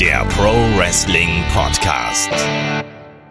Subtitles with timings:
[0.00, 2.30] der Pro Wrestling Podcast.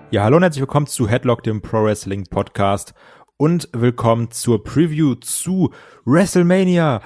[0.09, 2.95] Ja, hallo und herzlich willkommen zu Headlock, dem Pro Wrestling Podcast
[3.37, 5.71] und willkommen zur Preview zu
[6.05, 7.01] WrestleMania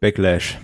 [0.00, 0.58] Backlash.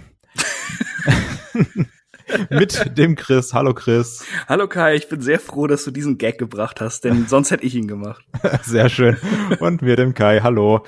[2.50, 3.52] Mit dem Chris.
[3.52, 4.24] Hallo Chris.
[4.48, 7.64] Hallo Kai, ich bin sehr froh, dass du diesen Gag gebracht hast, denn sonst hätte
[7.64, 8.24] ich ihn gemacht.
[8.62, 9.18] Sehr schön.
[9.60, 10.40] Und mir dem Kai.
[10.40, 10.86] Hallo.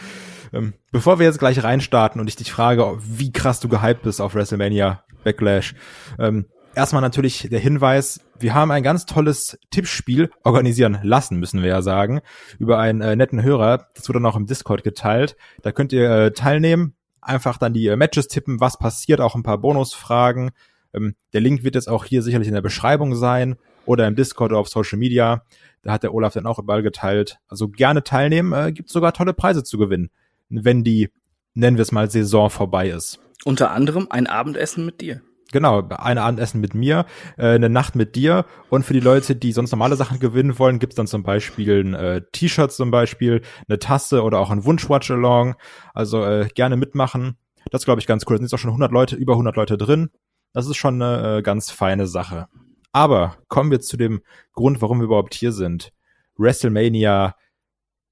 [0.54, 4.22] Ähm, bevor wir jetzt gleich reinstarten und ich dich frage, wie krass du gehypt bist
[4.22, 5.74] auf WrestleMania Backlash,
[6.18, 11.68] ähm, erstmal natürlich der Hinweis, wir haben ein ganz tolles Tippspiel organisieren lassen, müssen wir
[11.68, 12.20] ja sagen,
[12.58, 13.88] über einen äh, netten Hörer.
[13.94, 15.36] Das wurde dann auch im Discord geteilt.
[15.62, 19.42] Da könnt ihr äh, teilnehmen, einfach dann die äh, Matches tippen, was passiert, auch ein
[19.42, 20.50] paar Bonusfragen.
[20.94, 24.52] Ähm, der Link wird jetzt auch hier sicherlich in der Beschreibung sein oder im Discord
[24.52, 25.44] oder auf Social Media.
[25.82, 27.38] Da hat der Olaf dann auch überall geteilt.
[27.48, 30.10] Also gerne teilnehmen, äh, gibt sogar tolle Preise zu gewinnen,
[30.48, 31.10] wenn die,
[31.54, 33.20] nennen wir es mal, Saison vorbei ist.
[33.44, 35.22] Unter anderem ein Abendessen mit dir.
[35.52, 37.06] Genau, ein Abendessen mit mir,
[37.36, 40.78] äh, eine Nacht mit dir und für die Leute, die sonst normale Sachen gewinnen wollen,
[40.78, 45.56] gibt's dann zum Beispiel ein äh, T-Shirt zum Beispiel, eine Tasse oder auch ein Wunsch-Watch-Along.
[45.92, 47.36] Also äh, gerne mitmachen.
[47.72, 48.36] Das glaube ich ganz cool.
[48.36, 50.10] Da sind jetzt auch schon 100 Leute, über 100 Leute drin.
[50.52, 52.46] Das ist schon eine äh, ganz feine Sache.
[52.92, 55.92] Aber kommen wir zu dem Grund, warum wir überhaupt hier sind.
[56.36, 57.34] WrestleMania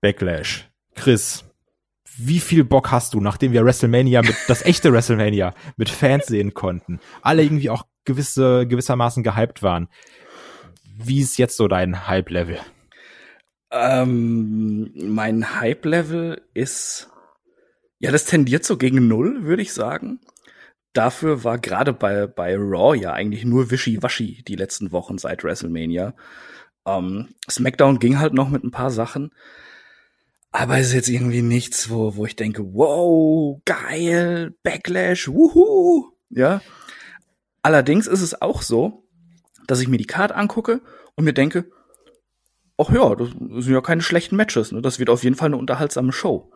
[0.00, 0.70] Backlash.
[0.94, 1.47] Chris,
[2.18, 6.54] wie viel Bock hast du, nachdem wir WrestleMania mit das echte WrestleMania mit Fans sehen
[6.54, 9.88] konnten, alle irgendwie auch gewisse gewissermaßen gehypt waren.
[10.96, 12.58] Wie ist jetzt so dein Hype-Level?
[13.70, 17.08] Ähm, mein Hype-Level ist
[18.00, 20.20] ja, das tendiert so gegen null, würde ich sagen.
[20.92, 26.14] Dafür war gerade bei, bei Raw ja eigentlich nur Wischiwaschi die letzten Wochen seit WrestleMania.
[26.86, 29.32] Ähm, SmackDown ging halt noch mit ein paar Sachen.
[30.50, 36.62] Aber es ist jetzt irgendwie nichts, wo, wo ich denke, wow, geil, Backlash, wuhu, ja.
[37.62, 39.04] Allerdings ist es auch so,
[39.66, 40.80] dass ich mir die Card angucke
[41.16, 41.70] und mir denke,
[42.78, 44.80] ach ja, das sind ja keine schlechten Matches, ne?
[44.80, 46.50] Das wird auf jeden Fall eine unterhaltsame Show.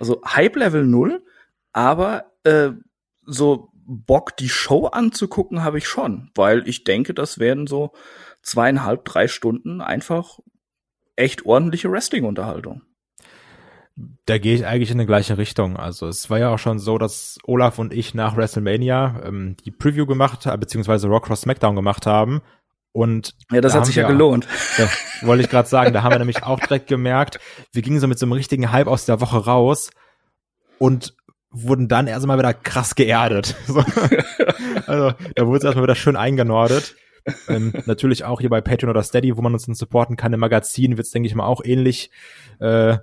[0.00, 1.24] Also Hype Level null,
[1.72, 2.70] aber äh,
[3.26, 7.92] so Bock, die Show anzugucken, habe ich schon, weil ich denke, das werden so
[8.42, 10.40] zweieinhalb, drei Stunden einfach
[11.16, 12.82] echt ordentliche Wrestling-Unterhaltung
[14.26, 15.76] da gehe ich eigentlich in die gleiche Richtung.
[15.76, 19.70] Also es war ja auch schon so, dass Olaf und ich nach WrestleMania ähm, die
[19.70, 22.42] Preview gemacht haben, beziehungsweise Rock Cross SmackDown gemacht haben.
[22.92, 24.46] Und ja, das da hat sich ja gelohnt.
[24.76, 24.88] Ja,
[25.26, 27.38] wollte ich gerade sagen, da haben wir nämlich auch direkt gemerkt,
[27.72, 29.90] wir gingen so mit so einem richtigen Hype aus der Woche raus
[30.78, 31.14] und
[31.50, 33.56] wurden dann erst mal wieder krass geerdet.
[33.66, 33.84] So.
[34.86, 36.96] also da wurde es erstmal wieder schön eingenordet.
[37.48, 40.40] ähm, natürlich auch hier bei Patreon oder Steady, wo man uns dann supporten kann im
[40.40, 42.10] Magazin, wird es, denke ich mal, auch ähnlich
[42.60, 42.98] äh,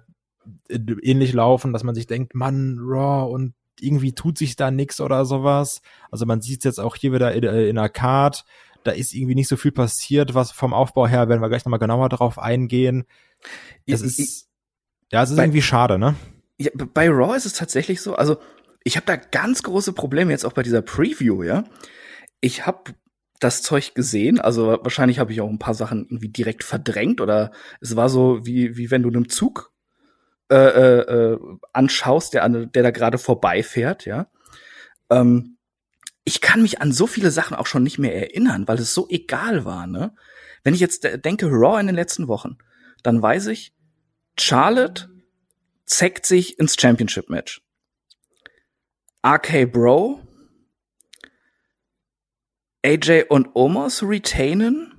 [0.69, 5.25] ähnlich laufen, dass man sich denkt, Mann, Raw und irgendwie tut sich da nix oder
[5.25, 5.81] sowas.
[6.12, 8.46] Also man sieht jetzt auch hier wieder in, äh, in der Card,
[8.84, 11.80] da ist irgendwie nicht so viel passiert, was vom Aufbau her, werden wir gleich nochmal
[11.80, 13.06] genauer darauf eingehen.
[13.86, 14.46] Es ist, ich,
[15.12, 16.16] ja, es ist bei, irgendwie schade, ne?
[16.57, 18.38] Ja, bei Raw ist es tatsächlich so, also
[18.84, 21.66] ich habe da ganz große Probleme jetzt auch bei dieser Preview, ja.
[22.40, 22.94] Ich habe
[23.40, 27.52] das Zeug gesehen, also wahrscheinlich habe ich auch ein paar Sachen irgendwie direkt verdrängt oder
[27.81, 29.72] es war so wie wie wenn du einem Zug
[30.50, 31.40] äh, äh, äh,
[31.74, 34.28] anschaust, der, der da gerade vorbeifährt, ja.
[35.09, 35.58] Ähm,
[36.24, 39.07] ich kann mich an so viele Sachen auch schon nicht mehr erinnern, weil es so
[39.09, 40.16] egal war, ne?
[40.63, 42.57] Wenn ich jetzt denke, Raw in den letzten Wochen,
[43.03, 43.74] dann weiß ich,
[44.38, 45.09] Charlotte
[45.86, 47.62] zeckt sich ins Championship-Match.
[49.25, 50.22] RK Bro,
[52.86, 54.94] AJ und Omos retainen.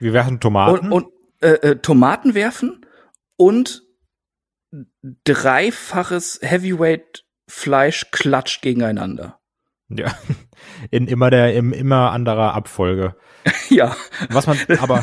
[0.00, 0.92] Wir werfen Tomaten.
[0.92, 2.84] Und, und äh, äh, Tomaten werfen
[3.36, 3.87] und
[5.24, 9.38] dreifaches Heavyweight Fleisch klatscht gegeneinander.
[9.88, 10.14] Ja,
[10.90, 13.16] in immer der im immer anderer Abfolge.
[13.70, 13.96] ja.
[14.28, 15.02] Was man aber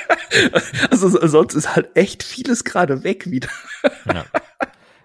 [0.90, 3.48] also sonst ist halt echt vieles gerade weg wieder.
[4.06, 4.24] ja.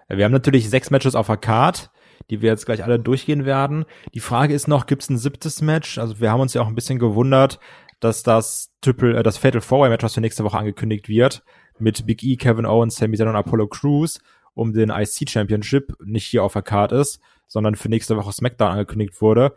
[0.07, 1.89] Wir haben natürlich sechs Matches auf der Card,
[2.29, 3.85] die wir jetzt gleich alle durchgehen werden.
[4.13, 5.97] Die Frage ist noch, gibt es ein siebtes Match?
[5.97, 7.59] Also wir haben uns ja auch ein bisschen gewundert,
[7.99, 11.43] dass das Triple, äh, das Fatal Four Way Match, was für nächste Woche angekündigt wird,
[11.79, 14.19] mit Big E, Kevin Owens, Sami Zayn und Apollo Crews
[14.53, 18.71] um den IC Championship nicht hier auf der Card ist, sondern für nächste Woche SmackDown
[18.71, 19.53] angekündigt wurde.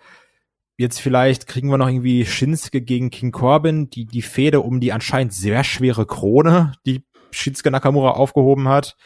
[0.77, 4.93] Jetzt vielleicht kriegen wir noch irgendwie Shinsuke gegen King Corbin, die die Fehde um die
[4.93, 8.97] anscheinend sehr schwere Krone, die Shinsuke Nakamura aufgehoben hat.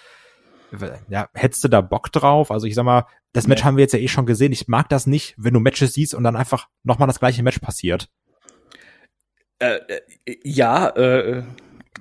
[1.09, 2.51] Ja, hättest du da Bock drauf?
[2.51, 3.67] Also ich sag mal, das Match nee.
[3.67, 4.53] haben wir jetzt ja eh schon gesehen.
[4.53, 7.59] Ich mag das nicht, wenn du Matches siehst und dann einfach nochmal das gleiche Match
[7.59, 8.09] passiert.
[9.59, 9.79] Äh,
[10.27, 11.43] äh, ja, äh,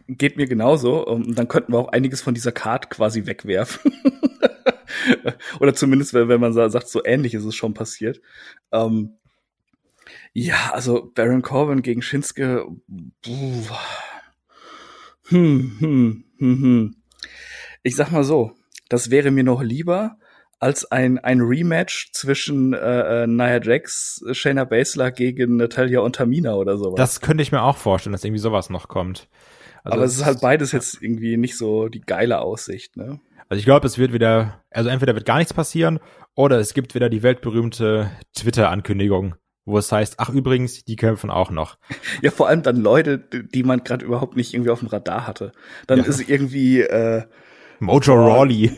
[0.08, 1.06] geht mir genauso.
[1.06, 3.94] Und dann könnten wir auch einiges von dieser Card quasi wegwerfen.
[5.60, 8.22] Oder zumindest, wenn man sagt, so ähnlich ist es schon passiert.
[8.72, 9.18] Ähm,
[10.34, 12.66] Ja, also Baron Corbin gegen Shinsuke.
[15.28, 16.96] Hm, hm, hm, hm.
[17.84, 18.52] Ich sag mal so,
[18.90, 20.18] das wäre mir noch lieber
[20.60, 26.54] als ein, ein Rematch zwischen äh, äh Nia Jax, Shayna Baszler gegen Natalia und Tamina
[26.54, 26.98] oder sowas.
[26.98, 29.28] Das könnte ich mir auch vorstellen, dass irgendwie sowas noch kommt.
[29.83, 33.19] Also Aber es ist halt beides jetzt irgendwie nicht so die geile Aussicht, ne?
[33.50, 36.00] Also ich glaube, es wird wieder, also entweder wird gar nichts passieren
[36.36, 39.36] oder es gibt wieder die weltberühmte Twitter-Ankündigung,
[39.66, 41.78] wo es heißt, ach übrigens, die kämpfen auch noch.
[42.22, 45.51] Ja, vor allem dann Leute, die man gerade überhaupt nicht irgendwie auf dem Radar hatte.
[45.88, 46.06] Dann ja.
[46.06, 47.24] ist irgendwie äh,
[47.80, 48.13] Mojo.
[48.13, 48.72] Rawley.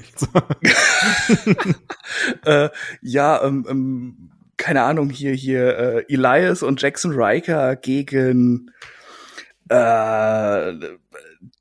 [2.45, 2.69] äh,
[3.01, 8.71] ja, ähm, ähm, keine Ahnung, hier, hier, äh, Elias und Jackson Riker gegen
[9.69, 10.73] äh,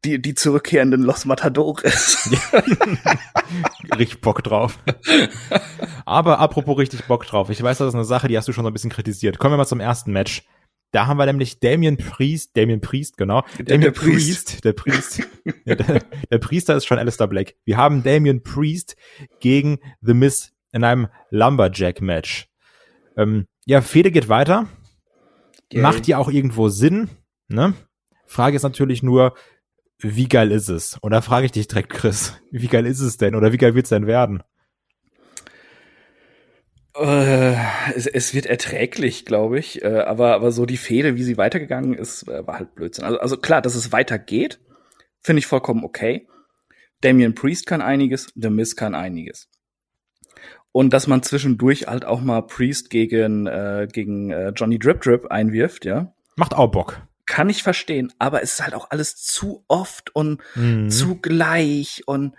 [0.05, 2.31] die, die zurückkehrenden Los Matadores.
[3.99, 4.79] richtig Bock drauf.
[6.05, 7.51] Aber apropos richtig Bock drauf.
[7.51, 9.39] Ich weiß, das ist eine Sache, die hast du schon so ein bisschen kritisiert.
[9.39, 10.43] Kommen wir mal zum ersten Match.
[10.93, 13.43] Da haben wir nämlich Damien Priest, Damien Priest, genau.
[13.59, 14.47] Der, Damien der Priest.
[14.47, 14.65] Priest.
[14.65, 15.29] Der Priest.
[15.65, 16.01] ja, der,
[16.31, 17.55] der, Priester ist schon Alistair Black.
[17.65, 18.97] Wir haben Damien Priest
[19.41, 22.49] gegen The Miz in einem Lumberjack-Match.
[23.17, 24.67] Ähm, ja, Fede geht weiter.
[25.73, 25.81] Yay.
[25.81, 27.09] Macht ja auch irgendwo Sinn,
[27.49, 27.73] ne?
[28.33, 29.35] Frage ist natürlich nur,
[29.99, 30.99] wie geil ist es?
[31.01, 33.35] Und da frage ich dich direkt, Chris, wie geil ist es denn?
[33.35, 34.43] Oder wie geil wird es denn werden?
[36.97, 37.55] Äh,
[37.95, 39.83] es, es, wird erträglich, glaube ich.
[39.83, 43.05] Äh, aber, aber so die Fehde, wie sie weitergegangen ist, äh, war halt Blödsinn.
[43.05, 44.61] Also, also klar, dass es weitergeht,
[45.21, 46.27] finde ich vollkommen okay.
[47.03, 49.49] Damian Priest kann einiges, The Miz kann einiges.
[50.73, 55.27] Und dass man zwischendurch halt auch mal Priest gegen, äh, gegen äh, Johnny Drip Drip
[55.27, 56.15] einwirft, ja.
[56.37, 60.41] Macht auch Bock kann ich verstehen, aber es ist halt auch alles zu oft und
[60.55, 60.91] mhm.
[60.91, 62.35] zu gleich und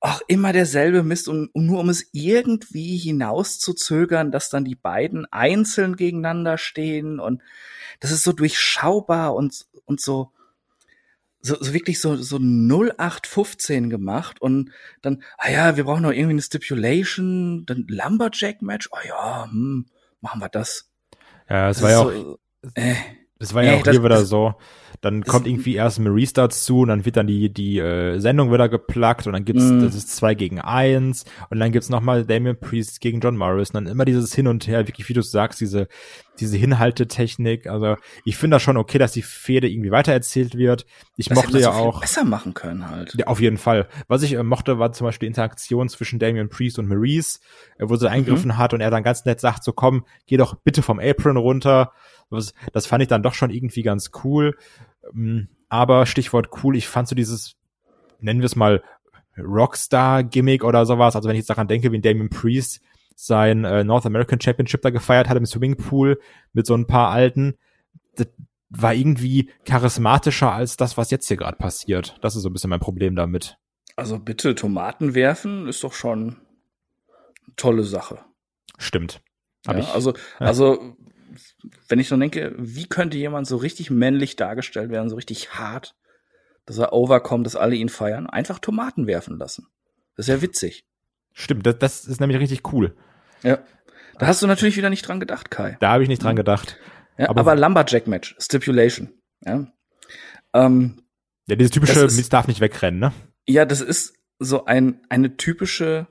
[0.00, 5.30] auch immer derselbe Mist und, und, nur um es irgendwie hinauszuzögern, dass dann die beiden
[5.30, 7.42] einzeln gegeneinander stehen und
[8.00, 10.32] das ist so durchschaubar und, und so,
[11.42, 14.70] so, so wirklich so, so 0815 gemacht und
[15.02, 19.86] dann, ah ja, wir brauchen noch irgendwie eine Stipulation, dann Lumberjack-Match, oh ja, hm,
[20.20, 20.90] machen wir das.
[21.48, 22.38] Ja, es war ja auch, so,
[22.74, 22.94] äh,
[23.40, 24.54] das war ja nee, auch hier wieder so.
[25.00, 28.68] Dann kommt irgendwie erst Maurice dazu und dann wird dann die, die äh, Sendung wieder
[28.68, 29.80] geplagt und dann gibt's, mm.
[29.80, 33.76] das ist zwei gegen eins und dann gibt's nochmal Damien Priest gegen John Morris und
[33.76, 35.88] dann immer dieses Hin und Her, wirklich wie du sagst, diese,
[36.38, 37.66] diese Hinhaltetechnik.
[37.66, 37.96] Also
[38.26, 40.84] ich finde das schon okay, dass die Fehde irgendwie weitererzählt wird.
[41.16, 42.02] Ich das mochte ja so auch.
[42.02, 43.14] Besser machen können halt.
[43.16, 43.88] Ja, auf jeden Fall.
[44.06, 47.38] Was ich äh, mochte, war zum Beispiel die Interaktion zwischen Damien Priest und Maurice,
[47.78, 48.12] äh, wo sie mhm.
[48.12, 51.38] eingegriffen hat und er dann ganz nett sagt, so komm, geh doch bitte vom Apron
[51.38, 51.92] runter
[52.36, 54.56] das, das fand ich dann doch schon irgendwie ganz cool.
[55.12, 57.56] Ähm, aber Stichwort cool, ich fand so dieses,
[58.20, 58.82] nennen wir es mal,
[59.38, 61.16] Rockstar-Gimmick oder sowas.
[61.16, 62.80] Also wenn ich jetzt daran denke, wie Damien Priest
[63.14, 66.20] sein äh, North American Championship da gefeiert hat im Swimmingpool
[66.52, 67.54] mit so ein paar Alten,
[68.16, 68.28] das
[68.70, 72.16] war irgendwie charismatischer als das, was jetzt hier gerade passiert.
[72.22, 73.58] Das ist so ein bisschen mein Problem damit.
[73.96, 78.20] Also bitte, Tomaten werfen ist doch schon eine tolle Sache.
[78.78, 79.20] Stimmt.
[79.66, 80.18] Ja, ich, also, ja.
[80.38, 80.96] also
[81.88, 85.94] wenn ich so denke, wie könnte jemand so richtig männlich dargestellt werden, so richtig hart,
[86.66, 89.66] dass er overkommt, dass alle ihn feiern, einfach Tomaten werfen lassen.
[90.16, 90.84] Das ist ja witzig.
[91.32, 92.96] Stimmt, das, das ist nämlich richtig cool.
[93.42, 93.58] Ja.
[94.18, 95.76] Da hast du natürlich wieder nicht dran gedacht, Kai.
[95.80, 96.76] Da habe ich nicht dran gedacht.
[97.16, 99.10] Ja, aber, aber Lumberjack-Match, Stipulation.
[99.44, 99.66] Ja.
[100.52, 101.02] Ähm,
[101.46, 103.12] ja, dieses typische, ist, darf nicht wegrennen, ne?
[103.46, 106.06] Ja, das ist so ein, eine typische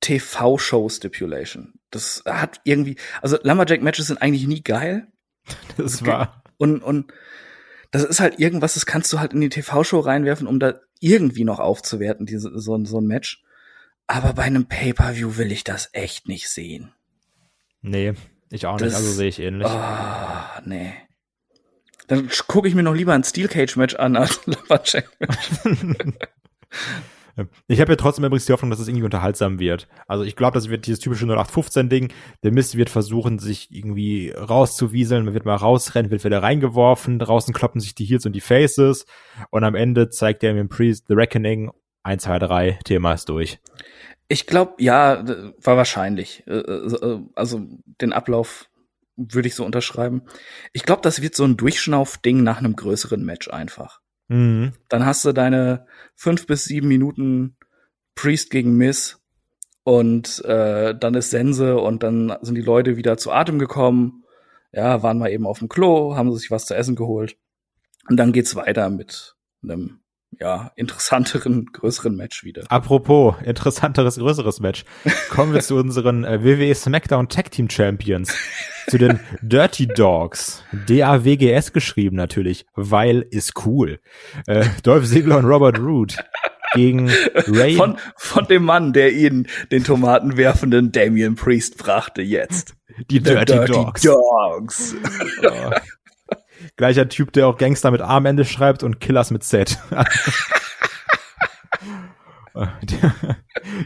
[0.00, 1.74] TV-Show-Stipulation.
[1.90, 5.08] Das hat irgendwie, also Lumberjack-Matches sind eigentlich nie geil.
[5.76, 6.42] Das war.
[6.58, 7.12] Und, und
[7.90, 11.44] das ist halt irgendwas, das kannst du halt in die TV-Show reinwerfen, um da irgendwie
[11.44, 13.42] noch aufzuwerten, diese, so, so ein Match.
[14.06, 16.92] Aber bei einem Pay-Per-View will ich das echt nicht sehen.
[17.80, 18.14] Nee,
[18.50, 19.68] ich auch das, nicht, also sehe ich ähnlich.
[19.70, 20.92] Oh, nee.
[22.08, 25.48] Dann gucke ich mir noch lieber ein Steel Cage Match an als Lumberjack Match.
[27.66, 29.88] Ich habe ja trotzdem übrigens die Hoffnung, dass es irgendwie unterhaltsam wird.
[30.06, 32.12] Also ich glaube, das wird dieses typische 0815-Ding.
[32.42, 35.24] Der Mist wird versuchen, sich irgendwie rauszuwieseln.
[35.24, 37.18] Man wird mal rausrennen, wird wieder reingeworfen.
[37.18, 39.06] Draußen kloppen sich die Heels und die Faces.
[39.50, 41.70] Und am Ende zeigt der mit Priest The Reckoning.
[42.02, 43.58] 1, 2, 3, Thema ist durch.
[44.28, 45.24] Ich glaube, ja,
[45.62, 46.44] war wahrscheinlich.
[46.46, 47.66] Äh, äh, äh, also
[48.00, 48.68] den Ablauf
[49.16, 50.22] würde ich so unterschreiben.
[50.72, 54.00] Ich glaube, das wird so ein Durchschnauf-Ding nach einem größeren Match einfach.
[54.28, 54.72] Mhm.
[54.88, 57.56] Dann hast du deine fünf bis sieben Minuten
[58.14, 59.20] Priest gegen Miss
[59.84, 64.24] und äh, dann ist Sense und dann sind die Leute wieder zu Atem gekommen.
[64.72, 67.36] Ja, waren mal eben auf dem Klo, haben sich was zu essen geholt.
[68.08, 70.00] Und dann geht's weiter mit einem
[70.40, 72.64] ja, interessanteren, größeren Match wieder.
[72.68, 74.84] Apropos interessanteres, größeres Match.
[75.30, 78.34] Kommen wir zu unseren äh, WWE SmackDown Tag Team Champions.
[78.88, 80.64] zu den Dirty Dogs.
[80.72, 84.00] D-A-W-G-S geschrieben natürlich, weil ist cool.
[84.46, 86.16] Äh, Dolph Ziggler und Robert Root
[86.74, 87.74] gegen Ray.
[87.74, 92.74] Von, von dem Mann, der ihnen den Tomaten werfenden Damian Priest brachte jetzt.
[93.10, 94.02] Die Dirty, Dirty Dogs.
[94.02, 94.94] Dogs.
[95.42, 95.70] Oh.
[96.76, 99.78] Gleicher Typ, der auch Gangster mit A am Ende schreibt und Killers mit Z.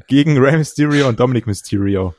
[0.09, 2.15] Gegen Rey Mysterio und Dominic Mysterio.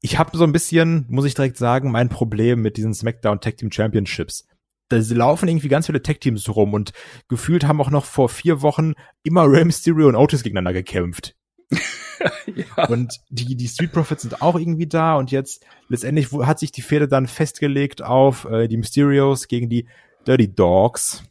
[0.00, 3.56] Ich habe so ein bisschen, muss ich direkt sagen, mein Problem mit diesen SmackDown Tag
[3.56, 4.46] Team Championships.
[4.88, 6.92] Da laufen irgendwie ganz viele Tag Teams rum und
[7.28, 11.34] gefühlt haben auch noch vor vier Wochen immer Rey Mysterio und Otis gegeneinander gekämpft.
[12.46, 12.84] ja.
[12.86, 16.82] Und die, die Street Profits sind auch irgendwie da und jetzt letztendlich hat sich die
[16.82, 19.86] Fehde dann festgelegt auf äh, die Mysterios gegen die
[20.26, 21.24] Dirty Dogs.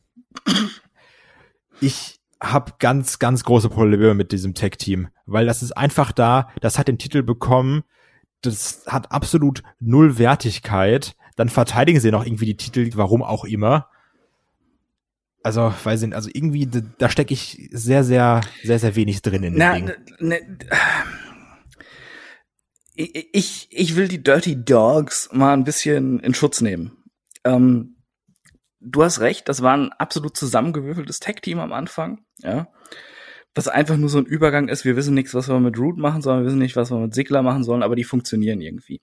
[1.81, 6.77] Ich habe ganz, ganz große Probleme mit diesem Tag-Team, weil das ist einfach da, das
[6.77, 7.83] hat den Titel bekommen,
[8.41, 11.15] das hat absolut null Wertigkeit.
[11.35, 13.89] Dann verteidigen sie noch irgendwie die Titel, warum auch immer.
[15.43, 16.67] Also, weiß ich, also irgendwie,
[16.97, 19.91] da, stecke ich sehr, sehr, sehr, sehr wenig drin in dem Na, Ding.
[20.19, 20.57] Ne,
[22.95, 27.03] ich, ich will die Dirty Dogs mal ein bisschen in Schutz nehmen.
[27.43, 27.97] Ähm,
[28.79, 32.67] du hast recht, das war ein absolut zusammengewürfeltes Tech-Team am Anfang, ja.
[33.53, 36.21] Was einfach nur so ein Übergang ist, wir wissen nichts, was wir mit Root machen
[36.21, 39.01] sollen, wir wissen nicht, was wir mit Sigler machen sollen, aber die funktionieren irgendwie.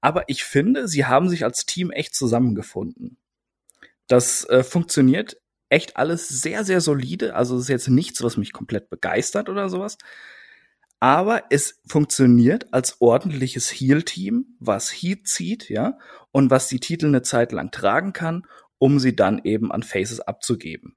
[0.00, 3.16] Aber ich finde, sie haben sich als Team echt zusammengefunden.
[4.06, 5.36] Das äh, funktioniert
[5.74, 7.34] echt alles sehr, sehr solide.
[7.34, 9.98] Also es ist jetzt nichts, was mich komplett begeistert oder sowas.
[11.00, 15.98] Aber es funktioniert als ordentliches Heal-Team, was Heat zieht, ja,
[16.30, 18.46] und was die Titel eine Zeit lang tragen kann,
[18.78, 20.96] um sie dann eben an Faces abzugeben.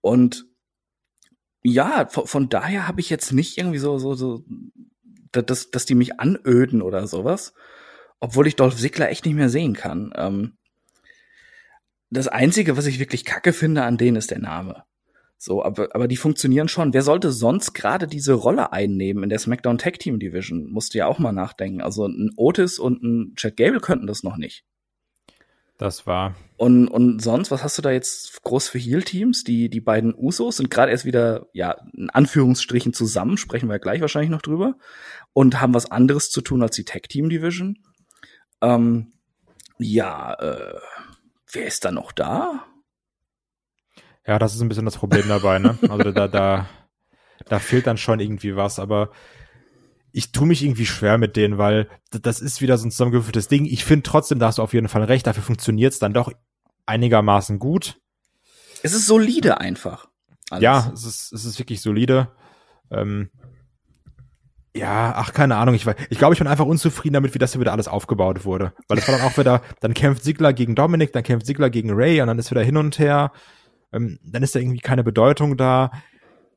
[0.00, 0.46] Und
[1.62, 4.44] ja, von, von daher habe ich jetzt nicht irgendwie so, so, so,
[5.30, 7.54] dass, dass die mich anöden oder sowas.
[8.18, 10.12] Obwohl ich Dolph Ziggler echt nicht mehr sehen kann.
[10.16, 10.58] Ähm,
[12.12, 14.84] das Einzige, was ich wirklich kacke finde an denen, ist der Name.
[15.38, 16.94] So, aber, aber die funktionieren schon.
[16.94, 20.70] Wer sollte sonst gerade diese Rolle einnehmen in der SmackDown Tag Team Division?
[20.70, 21.80] Musst du ja auch mal nachdenken.
[21.80, 24.64] Also ein Otis und ein Chad Gable könnten das noch nicht.
[25.78, 26.36] Das war.
[26.56, 29.42] Und, und sonst, was hast du da jetzt groß für Heal-Teams?
[29.42, 34.00] Die, die beiden Usos sind gerade erst wieder, ja, in Anführungsstrichen zusammen, sprechen wir gleich
[34.00, 34.76] wahrscheinlich noch drüber,
[35.32, 37.78] und haben was anderes zu tun als die Tag Team Division.
[38.60, 39.12] Ähm,
[39.78, 40.78] ja, äh,
[41.52, 42.64] wer ist da noch da?
[44.26, 45.78] Ja, das ist ein bisschen das Problem dabei, ne?
[45.88, 46.68] Also da, da,
[47.46, 49.10] da fehlt dann schon irgendwie was, aber
[50.12, 53.64] ich tue mich irgendwie schwer mit denen, weil das ist wieder so ein zusammengewürfeltes Ding.
[53.64, 56.30] Ich finde trotzdem, da hast du auf jeden Fall recht, dafür funktioniert es dann doch
[56.86, 57.98] einigermaßen gut.
[58.82, 60.08] Es ist solide einfach.
[60.50, 60.62] Alles.
[60.62, 62.28] Ja, es ist, es ist wirklich solide.
[62.90, 63.30] Ähm,
[64.74, 65.74] ja, ach, keine Ahnung.
[65.74, 68.72] Ich, ich glaube, ich bin einfach unzufrieden damit, wie das hier wieder alles aufgebaut wurde.
[68.88, 71.90] Weil es war dann auch wieder, dann kämpft Sigler gegen Dominik, dann kämpft Sigler gegen
[71.92, 73.32] Ray und dann ist wieder hin und her.
[73.92, 75.90] Ähm, dann ist da irgendwie keine Bedeutung da.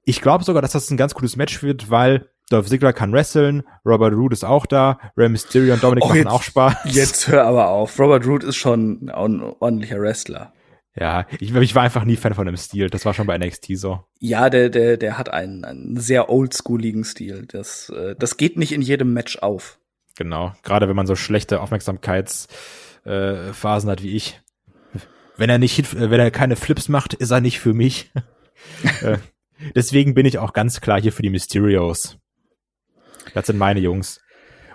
[0.05, 3.63] Ich glaube sogar, dass das ein ganz cooles Match wird, weil Dolph Ziggler kann wresteln,
[3.86, 6.75] Robert Root ist auch da, Ray Mysterio und Dominik oh, machen jetzt, auch Spaß.
[6.86, 8.00] Jetzt hör aber auf.
[8.00, 10.53] Robert Root ist schon ein ordentlicher Wrestler.
[10.98, 12.90] Ja, ich, ich war einfach nie Fan von dem Stil.
[12.90, 14.06] Das war schon bei NXT so.
[14.20, 17.46] Ja, der, der, der hat einen, einen sehr oldschooligen Stil.
[17.48, 19.78] Das, äh, das geht nicht in jedem Match auf.
[20.16, 20.54] Genau.
[20.64, 24.40] Gerade wenn man so schlechte Aufmerksamkeitsphasen äh, hat wie ich.
[25.36, 28.10] Wenn er nicht, wenn er keine Flips macht, ist er nicht für mich.
[29.02, 29.18] äh,
[29.75, 32.18] deswegen bin ich auch ganz klar hier für die Mysterios.
[33.34, 34.22] Das sind meine Jungs.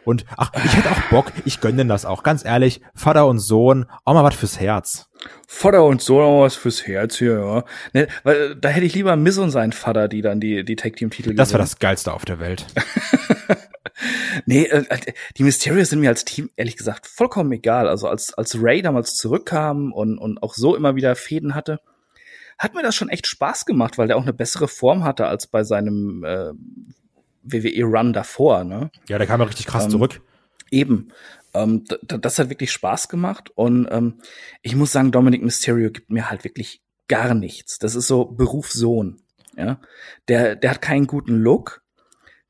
[0.04, 3.38] Und ach, ich hätte auch Bock, ich gönne denn das auch, ganz ehrlich, Vater und
[3.38, 5.09] Sohn, auch mal was fürs Herz.
[5.46, 7.64] Vater und Sohn, auch was fürs Herz hier, ja.
[7.92, 11.34] Ne, weil da hätte ich lieber Miss und seinen Vater, die dann die, die Tag-Team-Titel
[11.34, 12.66] Das war das Geilste auf der Welt.
[14.46, 14.84] nee, äh,
[15.36, 17.88] die Mysterios sind mir als Team ehrlich gesagt vollkommen egal.
[17.88, 21.80] Also als, als Ray damals zurückkam und, und auch so immer wieder Fäden hatte,
[22.58, 25.46] hat mir das schon echt Spaß gemacht, weil der auch eine bessere Form hatte als
[25.46, 26.52] bei seinem äh,
[27.42, 28.64] WWE-Run davor.
[28.64, 28.90] Ne?
[29.08, 30.20] Ja, der kam ja richtig krass ähm, zurück.
[30.70, 31.08] Eben.
[31.54, 34.20] Ähm, das hat wirklich Spaß gemacht und ähm,
[34.62, 37.78] ich muss sagen, Dominic Mysterio gibt mir halt wirklich gar nichts.
[37.78, 39.20] Das ist so Berufssohn.
[39.56, 39.80] Ja,
[40.28, 41.82] der, der hat keinen guten Look.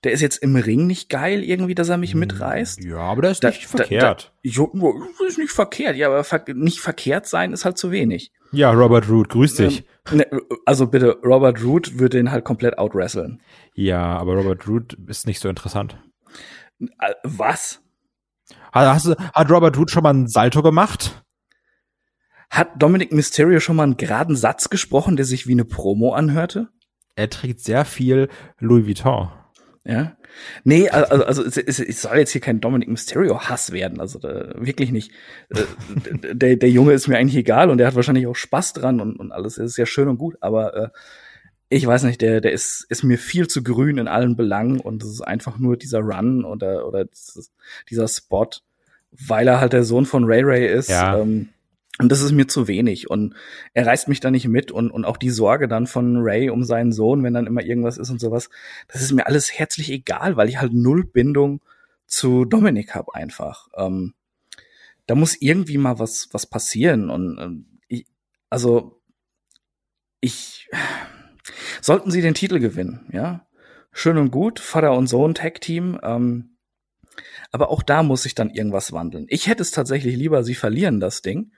[0.04, 2.84] Der ist jetzt im Ring nicht geil irgendwie, dass er mich hm, mitreißt.
[2.84, 4.32] Ja, aber der ist da, nicht verkehrt.
[4.42, 8.32] Da, da, ist nicht verkehrt, ja, aber ver nicht verkehrt sein ist halt zu wenig.
[8.52, 9.84] Ja, Robert Root, grüß dich.
[10.10, 10.26] Ähm, ne,
[10.66, 13.40] also bitte, Robert Root würde ihn halt komplett outwresteln.
[13.74, 15.96] Ja, aber Robert Root ist nicht so interessant.
[16.80, 17.82] Äh, was?
[18.72, 21.22] Hast, hat Robert Root schon mal ein Salto gemacht?
[22.50, 26.68] Hat Dominic Mysterio schon mal einen geraden Satz gesprochen, der sich wie eine Promo anhörte?
[27.14, 28.28] Er trägt sehr viel
[28.58, 29.30] Louis Vuitton.
[29.84, 30.16] Ja.
[30.62, 34.92] Nee, also, also es, es, soll jetzt hier kein Dominic Mysterio-Hass werden, also da, wirklich
[34.92, 35.12] nicht.
[35.48, 39.00] Äh, der, der Junge ist mir eigentlich egal und der hat wahrscheinlich auch Spaß dran
[39.00, 39.58] und, und alles.
[39.58, 40.88] Es ist ja schön und gut, aber äh,
[41.72, 45.04] ich weiß nicht, der, der ist, ist mir viel zu grün in allen Belangen und
[45.04, 47.52] es ist einfach nur dieser Run oder, oder dieses,
[47.88, 48.50] dieser Spot,
[49.12, 50.90] weil er halt der Sohn von Ray Ray ist.
[50.90, 51.18] Ja.
[51.18, 51.48] Ähm,
[52.00, 53.08] und das ist mir zu wenig.
[53.08, 53.34] Und
[53.72, 54.72] er reißt mich da nicht mit.
[54.72, 57.98] Und, und auch die Sorge dann von Ray um seinen Sohn, wenn dann immer irgendwas
[57.98, 58.50] ist und sowas,
[58.88, 61.60] das ist mir alles herzlich egal, weil ich halt null Bindung
[62.06, 63.68] zu Dominik habe einfach.
[63.76, 64.14] Ähm,
[65.06, 67.10] da muss irgendwie mal was, was passieren.
[67.10, 68.06] Und ähm, ich,
[68.48, 69.00] also
[70.20, 70.68] ich
[71.80, 73.46] sollten sie den Titel gewinnen, ja.
[73.92, 75.98] Schön und gut, Vater und Sohn Tag Team.
[76.02, 76.56] Ähm,
[77.50, 79.26] aber auch da muss sich dann irgendwas wandeln.
[79.28, 81.52] Ich hätte es tatsächlich lieber, sie verlieren das Ding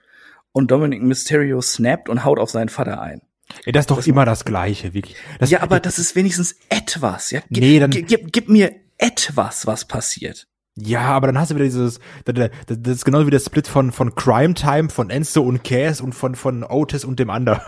[0.51, 3.21] und Dominic Mysterio snappt und haut auf seinen Vater ein.
[3.65, 5.17] Ja, das ist doch das immer das Gleiche, wirklich.
[5.39, 7.31] Das, ja, aber das ist wenigstens etwas.
[7.31, 7.41] Ja?
[7.49, 10.47] Gib, nee, dann gib, gib mir etwas, was passiert.
[10.75, 13.91] Ja, aber dann hast du wieder dieses, das, das ist genauso wie der Split von,
[13.91, 17.61] von Crime Time, von Enzo und Cass und von, von Otis und dem anderen.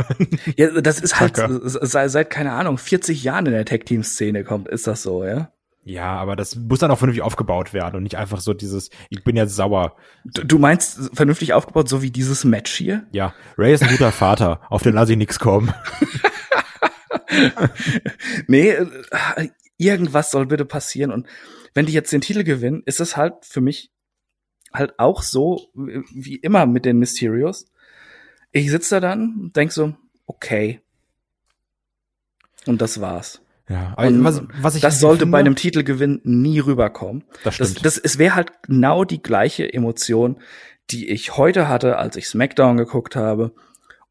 [0.57, 4.88] Ja, das ist halt, seit, seit, keine Ahnung, 40 Jahren in der Tech-Team-Szene kommt, ist
[4.88, 5.51] das so, ja?
[5.83, 9.24] Ja, aber das muss dann auch vernünftig aufgebaut werden und nicht einfach so dieses, ich
[9.24, 9.95] bin jetzt sauer.
[10.24, 13.05] Du, du meinst vernünftig aufgebaut, so wie dieses Match hier?
[13.12, 15.71] Ja, Ray ist ein guter Vater, auf den lasse ich nix kommen.
[18.47, 18.88] nee, äh,
[19.77, 21.27] irgendwas soll bitte passieren und
[21.75, 23.91] wenn die jetzt den Titel gewinnen, ist es halt für mich
[24.74, 27.67] halt auch so wie immer mit den Mysterios.
[28.51, 29.94] Ich sitze da dann und denk so,
[30.25, 30.82] okay.
[32.65, 33.41] Und das war's.
[33.67, 37.24] Ja, was, was ich das sollte finde, bei einem Titelgewinn nie rüberkommen.
[37.44, 37.77] Das stimmt.
[37.77, 40.38] Das, das, es wäre halt genau die gleiche Emotion,
[40.91, 43.53] die ich heute hatte, als ich SmackDown geguckt habe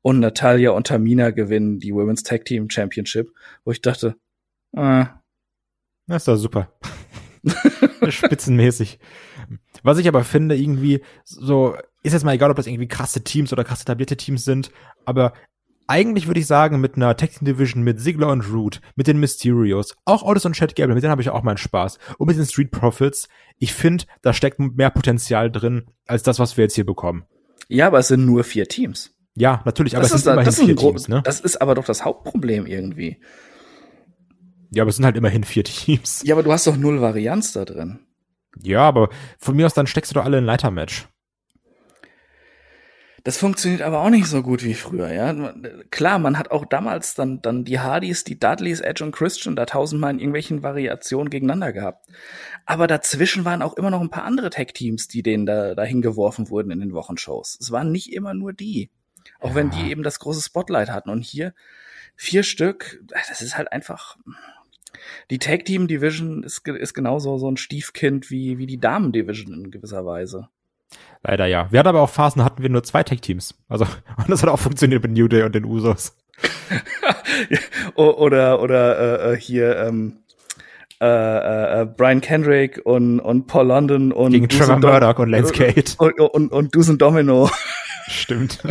[0.02, 3.32] und Natalia und Tamina gewinnen die Women's Tag Team Championship,
[3.64, 4.16] wo ich dachte,
[4.76, 5.04] äh,
[6.06, 6.68] das ist doch super.
[8.08, 8.98] Spitzenmäßig.
[9.82, 13.52] Was ich aber finde, irgendwie, so, ist jetzt mal egal, ob das irgendwie krasse Teams
[13.52, 14.70] oder krasse etablierte Teams sind,
[15.04, 15.32] aber
[15.86, 19.20] eigentlich würde ich sagen, mit einer Tag Team Division mit Ziggler und Root, mit den
[19.20, 21.98] Mysterios, auch Otis und Chad Gable, mit denen habe ich auch meinen Spaß.
[22.18, 23.28] Und mit den Street Profits,
[23.58, 27.24] ich finde, da steckt mehr Potenzial drin, als das, was wir jetzt hier bekommen.
[27.68, 29.14] Ja, aber es sind nur vier Teams.
[29.34, 31.22] Ja, natürlich, aber das es ist, sind immerhin das ist vier Teams, ne?
[31.24, 33.20] Das ist aber doch das Hauptproblem irgendwie.
[34.74, 36.22] Ja, aber es sind halt immerhin vier Teams.
[36.24, 38.00] Ja, aber du hast doch null Varianz da drin.
[38.62, 39.08] Ja, aber
[39.38, 41.08] von mir aus dann steckst du doch alle in Leitermatch.
[43.26, 45.54] Das funktioniert aber auch nicht so gut wie früher, ja.
[45.90, 49.64] Klar, man hat auch damals dann, dann die Hardys, die Dudleys, Edge und Christian da
[49.64, 52.06] tausendmal in irgendwelchen Variationen gegeneinander gehabt.
[52.66, 56.50] Aber dazwischen waren auch immer noch ein paar andere Tech-Teams, die denen da, dahin geworfen
[56.50, 57.56] wurden in den Wochenshows.
[57.58, 58.90] Es waren nicht immer nur die.
[59.40, 59.54] Auch Ja.
[59.54, 61.08] wenn die eben das große Spotlight hatten.
[61.08, 61.54] Und hier
[62.16, 64.18] vier Stück, das ist halt einfach,
[65.30, 69.54] die Tag Team Division ist, ist genauso so ein Stiefkind wie, wie die Damen Division
[69.54, 70.48] in gewisser Weise.
[71.22, 71.70] Leider ja.
[71.70, 73.54] Wir hatten aber auch Phasen, hatten wir nur zwei Tech-Teams.
[73.68, 73.84] Also,
[74.16, 76.16] und das hat auch funktioniert mit New Day und den Usos.
[77.94, 80.18] Oder oder äh, äh, hier ähm,
[81.00, 85.28] äh, äh, äh, Brian Kendrick und und Paul London und Gegen Dusen Trevor Murdoch und
[85.30, 85.84] Lance Cade.
[85.98, 87.50] und, und, und Dusen Domino.
[88.08, 88.62] Stimmt.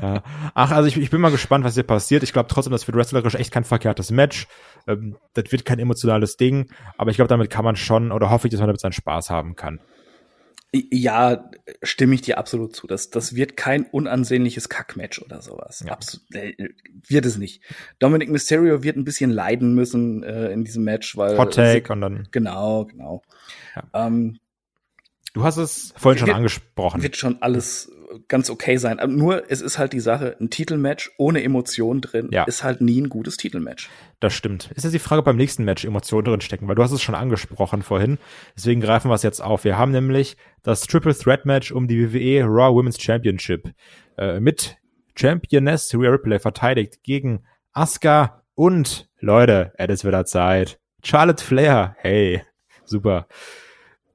[0.00, 0.22] ja.
[0.54, 2.22] Ach, also ich, ich bin mal gespannt, was hier passiert.
[2.22, 4.46] Ich glaube trotzdem, das wird wrestlerisch echt kein verkehrtes Match.
[4.86, 8.46] Ähm, das wird kein emotionales Ding, aber ich glaube, damit kann man schon oder hoffe
[8.46, 9.80] ich, dass man damit seinen Spaß haben kann.
[10.74, 11.50] Ja,
[11.82, 12.86] stimme ich dir absolut zu.
[12.86, 15.84] Das, das wird kein unansehnliches Kackmatch oder sowas.
[15.86, 15.92] Ja.
[15.92, 16.54] Absolut, äh,
[17.06, 17.62] wird es nicht.
[17.98, 22.00] Dominic Mysterio wird ein bisschen leiden müssen äh, in diesem Match, weil Hot Take und
[22.00, 22.28] dann.
[22.30, 23.22] genau, genau.
[23.76, 24.06] Ja.
[24.06, 24.38] Ähm,
[25.34, 27.02] Du hast es vorhin schon Wird- angesprochen.
[27.02, 27.90] wird schon alles
[28.28, 28.98] ganz okay sein.
[28.98, 32.44] Aber nur, es ist halt die Sache, ein Titelmatch ohne Emotion drin Ja.
[32.44, 33.88] ist halt nie ein gutes Titelmatch.
[34.20, 34.70] Das stimmt.
[34.74, 37.14] Ist jetzt die Frage beim nächsten Match Emotionen drin stecken, weil du hast es schon
[37.14, 38.18] angesprochen vorhin.
[38.56, 39.64] Deswegen greifen wir es jetzt auf.
[39.64, 43.70] Wir haben nämlich das Triple Threat Match um die WWE Raw Women's Championship
[44.18, 44.76] äh, mit
[45.16, 50.78] Championess Rhea Ripley verteidigt gegen Asuka und Leute, es ist wieder Zeit.
[51.04, 51.96] Charlotte Flair.
[51.98, 52.42] Hey,
[52.84, 53.26] super.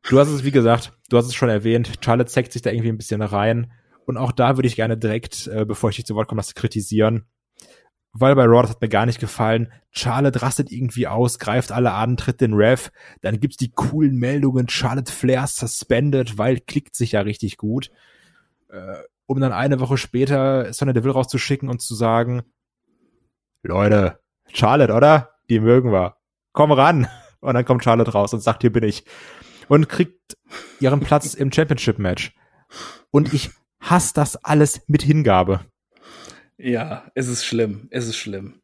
[0.10, 1.92] Du hast es, wie gesagt, du hast es schon erwähnt.
[2.02, 3.72] Charlotte zeigt sich da irgendwie ein bisschen rein.
[4.08, 6.56] Und auch da würde ich gerne direkt, äh, bevor ich dich zu Wort komme, das
[6.56, 7.28] kritisieren
[8.20, 9.72] weil bei Raw, das hat mir gar nicht gefallen.
[9.92, 12.90] Charlotte rastet irgendwie aus, greift alle an, tritt den Rev.
[13.22, 17.92] Dann gibt's die coolen Meldungen, Charlotte Flair suspended, weil klickt sich ja richtig gut.
[18.70, 22.44] Äh, um dann eine Woche später Sonny Deville rauszuschicken und zu sagen,
[23.62, 24.20] Leute,
[24.54, 25.32] Charlotte, oder?
[25.50, 26.16] Die mögen wir.
[26.54, 27.08] Komm ran.
[27.40, 29.06] Und dann kommt Charlotte raus und sagt, hier bin ich.
[29.68, 30.38] Und kriegt
[30.80, 32.34] ihren Platz im Championship-Match.
[33.12, 35.66] Und ich hasst das alles mit Hingabe.
[36.58, 37.88] Ja, es ist schlimm.
[37.92, 38.62] Es ist schlimm.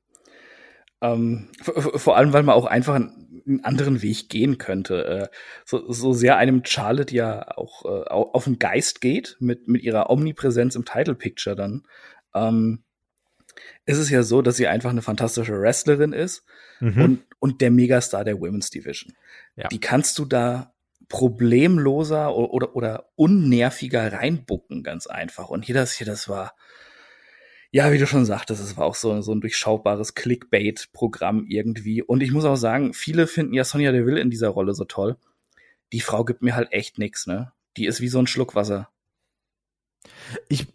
[1.01, 5.05] Ähm, vor allem, weil man auch einfach einen anderen Weg gehen könnte.
[5.05, 5.27] Äh,
[5.65, 10.09] so, so sehr einem Charlotte ja auch äh, auf den Geist geht mit, mit ihrer
[10.09, 11.83] Omnipräsenz im Title Picture dann.
[12.33, 12.83] Ähm,
[13.85, 16.45] ist es ja so, dass sie einfach eine fantastische Wrestlerin ist
[16.79, 17.01] mhm.
[17.01, 19.13] und, und der Megastar der Women's Division.
[19.55, 19.67] Ja.
[19.67, 20.72] Die kannst du da
[21.13, 25.49] problemloser oder, oder, unnerviger reinbucken, ganz einfach.
[25.49, 26.55] Und hier das hier, das war,
[27.69, 32.01] ja, wie du schon sagtest, es war auch so, so ein durchschaubares Clickbait-Programm irgendwie.
[32.01, 35.17] Und ich muss auch sagen, viele finden ja Sonja Deville in dieser Rolle so toll.
[35.91, 37.53] Die Frau gibt mir halt echt nix, ne?
[37.77, 38.89] Die ist wie so ein Schluck Wasser.
[40.49, 40.65] Ich,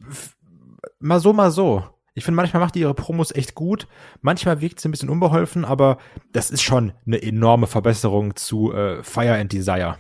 [1.01, 1.83] mal so, mal so.
[2.15, 3.89] Ich finde, manchmal macht die ihre Promos echt gut.
[4.21, 5.99] Manchmal wirkt sie ein bisschen unbeholfen, aber
[6.31, 9.99] das ist schon eine enorme Verbesserung zu äh, Fire and Desire.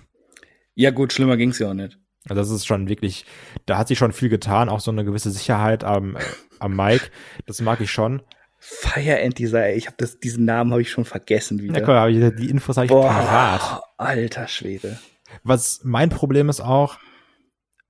[0.79, 1.99] Ja, gut, schlimmer ging's ja auch nicht.
[2.29, 3.25] Also das ist schon wirklich,
[3.67, 6.21] da hat sie schon viel getan, auch so eine gewisse Sicherheit am, äh,
[6.61, 7.11] am Mike.
[7.47, 8.23] Das mag ich schon.
[8.61, 11.81] Fire and Desire, ich habe das, diesen Namen habe ich schon vergessen wieder.
[11.81, 13.83] Ja, cool, hab ich, die Infos habe ich Boah, parat.
[13.97, 15.01] Alter Schwede.
[15.43, 16.99] Was mein Problem ist auch,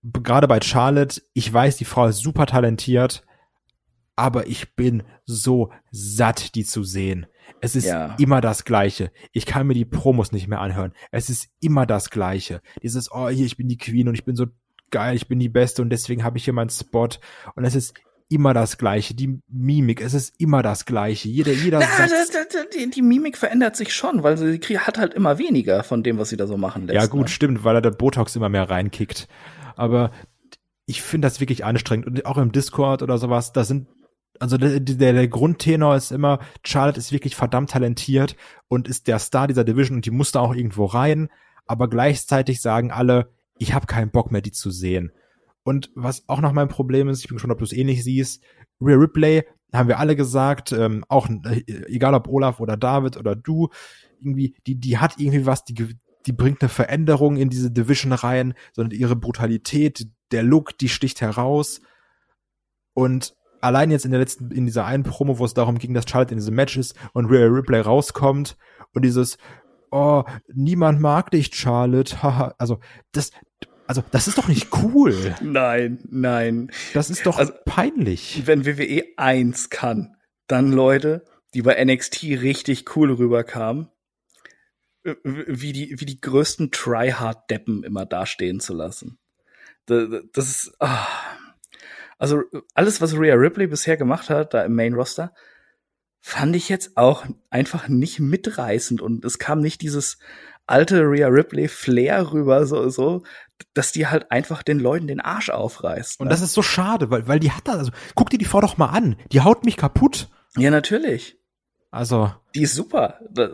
[0.03, 3.23] gerade bei Charlotte, ich weiß, die Frau ist super talentiert,
[4.17, 7.27] aber ich bin so satt, die zu sehen.
[7.61, 8.15] Es ist ja.
[8.19, 9.11] immer das Gleiche.
[9.33, 10.93] Ich kann mir die Promos nicht mehr anhören.
[11.11, 12.61] Es ist immer das Gleiche.
[12.83, 14.47] Dieses, oh, hier, ich bin die Queen und ich bin so
[14.91, 17.09] geil, ich bin die Beste und deswegen habe ich hier meinen Spot.
[17.55, 17.95] Und es ist
[18.29, 19.15] immer das Gleiche.
[19.15, 21.29] Die Mimik, es ist immer das Gleiche.
[21.29, 25.15] Jeder, jeder Na, das, das, die, die, Mimik verändert sich schon, weil sie hat halt
[25.15, 26.95] immer weniger von dem, was sie da so machen lässt.
[26.95, 27.29] Ja, gut, ne?
[27.29, 29.29] stimmt, weil er der Botox immer mehr reinkickt.
[29.77, 30.11] Aber
[30.87, 32.07] ich finde das wirklich anstrengend.
[32.07, 33.89] Und auch im Discord oder sowas, da sind
[34.41, 38.37] also der, der, der Grundtenor ist immer, Charlotte ist wirklich verdammt talentiert
[38.69, 41.29] und ist der Star dieser Division und die muss da auch irgendwo rein,
[41.67, 45.13] aber gleichzeitig sagen alle, ich habe keinen Bock mehr, die zu sehen.
[45.65, 48.43] Und was auch noch mein Problem ist, ich bin gespannt, ob du es ähnlich siehst,
[48.81, 53.37] Rhea Ripley, haben wir alle gesagt, ähm, auch äh, egal ob Olaf oder David oder
[53.37, 53.69] du,
[54.21, 55.97] irgendwie, die, die hat irgendwie was, die,
[56.27, 61.21] die bringt eine Veränderung in diese Division rein, sondern ihre Brutalität, der Look, die sticht
[61.21, 61.81] heraus.
[62.95, 66.09] Und allein jetzt in der letzten, in dieser einen Promo, wo es darum ging, dass
[66.09, 68.57] Charlotte in diesem Match ist und Rhea Ripley rauskommt
[68.95, 69.39] und dieses,
[69.91, 72.79] oh, niemand mag dich, Charlotte, haha, also,
[73.13, 73.31] das,
[73.87, 75.35] also, das ist doch nicht cool.
[75.41, 76.71] Nein, nein.
[76.93, 78.43] Das ist doch also, peinlich.
[78.45, 80.15] Wenn WWE eins kann,
[80.47, 83.89] dann Leute, die bei NXT richtig cool rüberkamen,
[85.25, 89.19] wie die, wie die größten Tryhard-Deppen immer dastehen zu lassen.
[89.87, 91.07] Das, das ist, ah.
[92.19, 92.43] Also
[92.75, 95.33] alles, was Rhea Ripley bisher gemacht hat, da im Main Roster,
[96.21, 100.19] fand ich jetzt auch einfach nicht mitreißend und es kam nicht dieses
[100.67, 103.23] alte Rhea Ripley Flair rüber, so, so,
[103.73, 106.21] dass die halt einfach den Leuten den Arsch aufreißt.
[106.21, 106.25] Ne?
[106.25, 108.61] Und das ist so schade, weil, weil die hat da, also, guck dir die Frau
[108.61, 109.17] doch mal an.
[109.33, 110.29] Die haut mich kaputt.
[110.57, 111.39] Ja, natürlich.
[111.91, 112.33] Also.
[112.55, 113.21] Die ist super.
[113.31, 113.49] Da,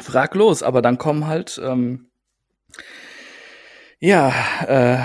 [0.00, 2.06] fraglos, aber dann kommen halt, ähm,
[4.00, 4.32] ja,
[4.66, 5.04] äh,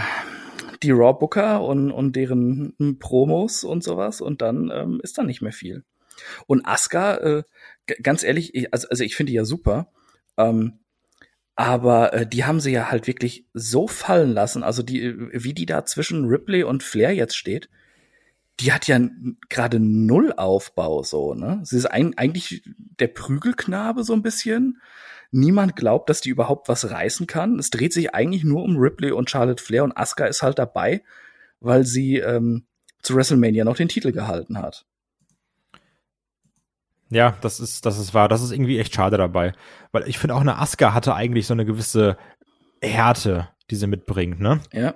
[0.83, 5.41] die Raw Booker und, und deren Promos und sowas und dann ähm, ist da nicht
[5.41, 5.83] mehr viel.
[6.47, 7.43] Und Asuka, äh,
[8.01, 9.91] ganz ehrlich, ich, also, also ich finde die ja super,
[10.37, 10.79] ähm,
[11.55, 14.63] aber äh, die haben sie ja halt wirklich so fallen lassen.
[14.63, 17.69] Also die, wie die da zwischen Ripley und Flair jetzt steht,
[18.59, 18.99] die hat ja
[19.49, 21.61] gerade null Aufbau so, ne?
[21.63, 22.63] Sie ist ein, eigentlich
[22.99, 24.79] der Prügelknabe so ein bisschen.
[25.35, 27.57] Niemand glaubt, dass die überhaupt was reißen kann.
[27.57, 31.01] Es dreht sich eigentlich nur um Ripley und Charlotte Flair und Asuka ist halt dabei,
[31.59, 32.67] weil sie ähm,
[33.01, 34.85] zu WrestleMania noch den Titel gehalten hat.
[37.09, 38.29] Ja, das ist, das ist wahr.
[38.29, 39.53] Das ist irgendwie echt schade dabei.
[39.91, 42.15] Weil ich finde auch eine Asuka hatte eigentlich so eine gewisse
[42.79, 44.61] Härte, die sie mitbringt, ne?
[44.71, 44.93] Ja.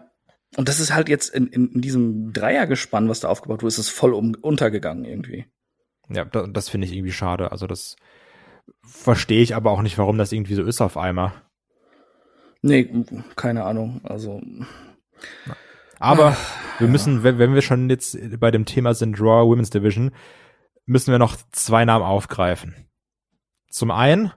[0.55, 3.79] Und das ist halt jetzt in, in, in diesem Dreiergespann, was da aufgebaut wurde, ist
[3.79, 5.47] es voll um, untergegangen irgendwie.
[6.09, 7.51] Ja, da, das finde ich irgendwie schade.
[7.51, 7.95] Also das,
[8.83, 11.33] verstehe ich aber auch nicht, warum das irgendwie so ist auf einmal.
[12.61, 14.01] Nee, keine Ahnung.
[14.03, 14.41] Also.
[15.99, 19.69] Aber Ach, wir müssen, wenn, wenn wir schon jetzt bei dem Thema sind, Raw Women's
[19.69, 20.11] Division,
[20.85, 22.75] müssen wir noch zwei Namen aufgreifen.
[23.69, 24.31] Zum einen,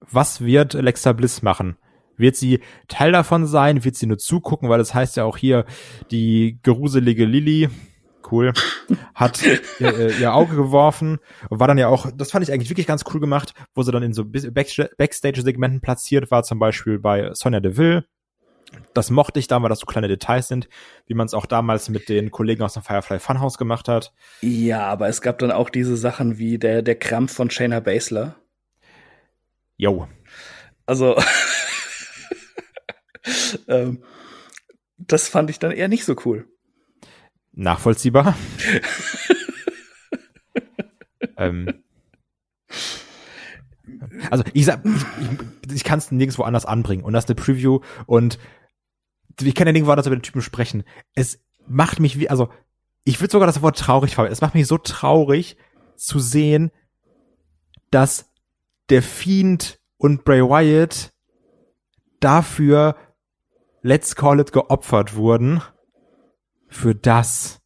[0.00, 1.76] was wird Alexa Bliss machen?
[2.16, 3.84] Wird sie Teil davon sein?
[3.84, 4.68] Wird sie nur zugucken?
[4.68, 5.64] Weil das heißt ja auch hier,
[6.10, 7.70] die geruselige Lilly,
[8.30, 8.52] cool,
[9.14, 12.86] hat ihr, ihr Auge geworfen und war dann ja auch, das fand ich eigentlich wirklich
[12.86, 17.60] ganz cool gemacht, wo sie dann in so Backstage-Segmenten platziert war, zum Beispiel bei Sonja
[17.60, 18.04] Deville.
[18.94, 20.68] Das mochte ich da, weil das so kleine Details sind,
[21.06, 24.12] wie man es auch damals mit den Kollegen aus dem Firefly Funhouse gemacht hat.
[24.42, 28.36] Ja, aber es gab dann auch diese Sachen wie der, der Krampf von Shayna Baszler.
[29.76, 30.06] Jo.
[30.86, 31.16] Also,
[33.68, 34.04] ähm,
[34.98, 36.46] das fand ich dann eher nicht so cool.
[37.52, 38.36] Nachvollziehbar.
[41.36, 41.82] ähm.
[44.30, 47.80] Also ich sag, ich, ich, kann es nirgendwo anders anbringen und das ist eine Preview
[48.06, 48.38] und
[49.40, 50.84] ich kann ja nirgendwo anders über den Typen sprechen.
[51.14, 52.48] Es macht mich wie, also
[53.04, 54.32] ich würde sogar das Wort traurig verwenden.
[54.32, 55.56] Es macht mich so traurig
[55.96, 56.70] zu sehen,
[57.90, 58.30] dass
[58.90, 61.12] der Fiend und Bray Wyatt
[62.20, 62.96] dafür
[63.82, 65.62] let's call it geopfert wurden
[66.70, 67.60] für das.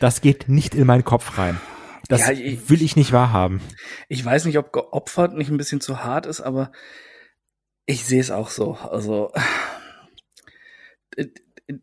[0.00, 1.60] Das geht nicht in meinen Kopf rein.
[2.08, 3.60] Das ja, ich, will ich nicht wahrhaben.
[4.08, 6.72] Ich weiß nicht, ob geopfert nicht ein bisschen zu hart ist, aber
[7.86, 8.74] ich sehe es auch so.
[8.74, 9.32] Also
[11.16, 11.26] äh,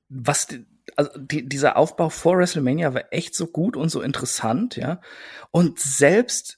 [0.09, 0.47] was
[0.95, 5.01] also die, dieser Aufbau vor WrestleMania war echt so gut und so interessant, ja.
[5.51, 6.56] Und selbst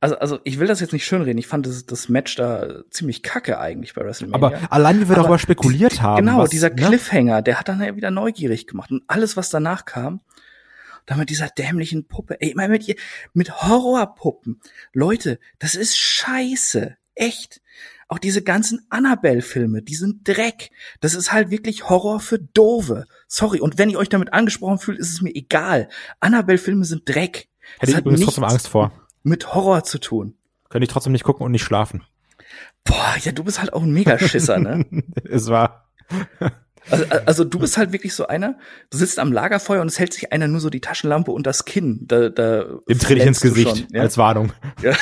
[0.00, 1.38] also, also ich will das jetzt nicht schönreden.
[1.38, 4.34] Ich fand das, das Match da ziemlich kacke eigentlich bei WrestleMania.
[4.34, 6.24] Aber allein wie wir darüber spekuliert die, haben.
[6.24, 6.76] Genau, was, dieser ne?
[6.76, 8.90] Cliffhanger, der hat dann ja wieder neugierig gemacht.
[8.90, 10.22] Und alles, was danach kam,
[11.04, 12.40] da mit dieser dämlichen Puppe.
[12.40, 12.96] Ey, ich meine, mit, ihr,
[13.34, 14.60] mit Horrorpuppen.
[14.94, 16.96] Leute, das ist scheiße.
[17.14, 17.60] Echt.
[18.08, 20.70] Auch diese ganzen Annabelle-Filme, die sind Dreck.
[21.00, 23.04] Das ist halt wirklich Horror für Dove.
[23.28, 23.60] Sorry.
[23.60, 25.88] Und wenn ihr euch damit angesprochen fühlt, ist es mir egal.
[26.20, 27.48] Annabelle-Filme sind Dreck.
[27.78, 30.34] Hätte ich übrigens trotzdem Angst vor mit Horror zu tun.
[30.68, 32.04] Könnte ich trotzdem nicht gucken und nicht schlafen.
[32.84, 34.84] Boah, ja, du bist halt auch ein Megaschisser, ne?
[35.28, 35.90] es war.
[36.88, 40.12] Also, also du bist halt wirklich so einer, du sitzt am Lagerfeuer und es hält
[40.12, 42.00] sich einer nur so die Taschenlampe und das Kinn.
[42.06, 44.02] Da, da Dem trete ich ins Gesicht schon, ja?
[44.02, 44.52] als Warnung.
[44.82, 44.96] Ja.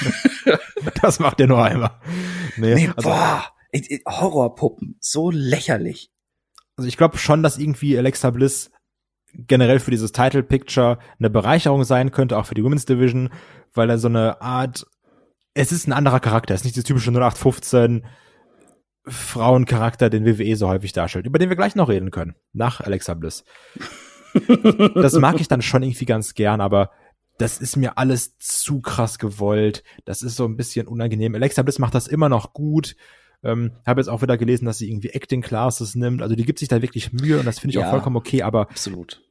[1.02, 1.92] das macht er nur einmal.
[2.56, 3.44] Nee, nee also, boah,
[4.06, 6.10] Horrorpuppen, so lächerlich.
[6.76, 8.70] Also ich glaube schon, dass irgendwie Alexa Bliss
[9.34, 13.30] generell für dieses Title Picture eine Bereicherung sein könnte, auch für die Women's Division,
[13.74, 14.86] weil er so eine Art,
[15.54, 18.04] es ist ein anderer Charakter, es ist nicht das typische 0815
[19.06, 23.14] Frauencharakter, den WWE so häufig darstellt, über den wir gleich noch reden können, nach Alexa
[23.14, 23.44] Bliss.
[24.94, 26.90] das mag ich dann schon irgendwie ganz gern, aber
[27.38, 29.84] das ist mir alles zu krass gewollt.
[30.04, 31.34] Das ist so ein bisschen unangenehm.
[31.34, 32.96] Alexa Bliss macht das immer noch gut.
[33.42, 36.22] Ähm, habe jetzt auch wieder gelesen, dass sie irgendwie Acting Classes nimmt.
[36.22, 38.42] Also die gibt sich da wirklich Mühe und das finde ich ja, auch vollkommen okay.
[38.42, 39.22] Aber absolut.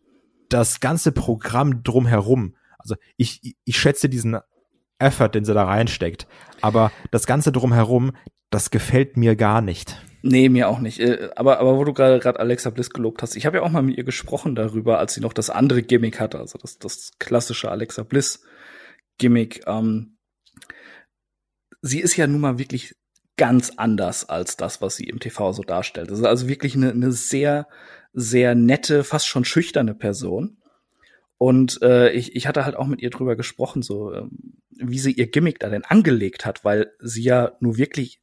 [0.50, 4.38] das ganze Programm drumherum, also ich, ich schätze diesen
[5.00, 6.28] Effort, den sie da reinsteckt.
[6.62, 8.14] Aber das Ganze drumherum,
[8.50, 10.02] das gefällt mir gar nicht.
[10.24, 11.00] Nee, mir auch nicht.
[11.00, 13.84] Äh, aber, aber wo du gerade Alexa Bliss gelobt hast, ich habe ja auch mal
[13.84, 17.72] mit ihr gesprochen darüber, als sie noch das andere Gimmick hatte, also das, das klassische
[17.72, 18.44] Alexa Bliss
[19.18, 19.64] Gimmick.
[19.68, 20.18] Ähm,
[21.82, 22.96] sie ist ja nun mal wirklich
[23.38, 26.12] ganz anders als das, was sie im TV so darstellt.
[26.12, 27.68] Das ist also wirklich eine, eine sehr,
[28.14, 30.58] sehr nette, fast schon schüchterne Person.
[31.38, 35.12] Und äh, ich, ich hatte halt auch mit ihr drüber gesprochen, so ähm, wie sie
[35.12, 38.20] ihr Gimmick da denn angelegt hat, weil sie ja nur wirklich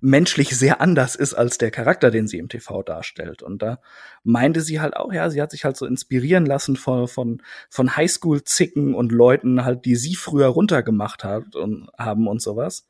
[0.00, 3.42] menschlich sehr anders ist als der Charakter, den sie im TV darstellt.
[3.42, 3.80] Und da
[4.22, 7.96] meinte sie halt auch, ja, sie hat sich halt so inspirieren lassen von, von, von
[7.96, 12.88] Highschool-Zicken und Leuten halt, die sie früher runtergemacht hat und haben und sowas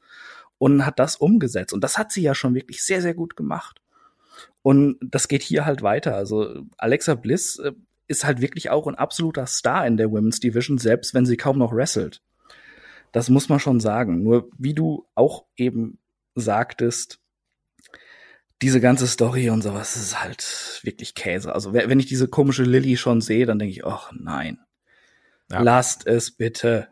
[0.59, 1.73] und hat das umgesetzt.
[1.73, 3.81] Und das hat sie ja schon wirklich sehr, sehr gut gemacht.
[4.63, 6.15] Und das geht hier halt weiter.
[6.15, 7.73] Also Alexa Bliss äh,
[8.07, 11.59] ist halt wirklich auch ein absoluter Star in der Women's Division, selbst wenn sie kaum
[11.59, 12.23] noch wrestelt.
[13.13, 14.23] Das muss man schon sagen.
[14.23, 15.99] Nur wie du auch eben
[16.35, 17.21] sagtest,
[18.61, 21.55] diese ganze Story und sowas ist halt wirklich Käse.
[21.55, 24.59] Also wenn ich diese komische Lilly schon sehe, dann denke ich, ach nein.
[25.51, 25.63] Ja.
[25.63, 26.89] Lasst es bitte.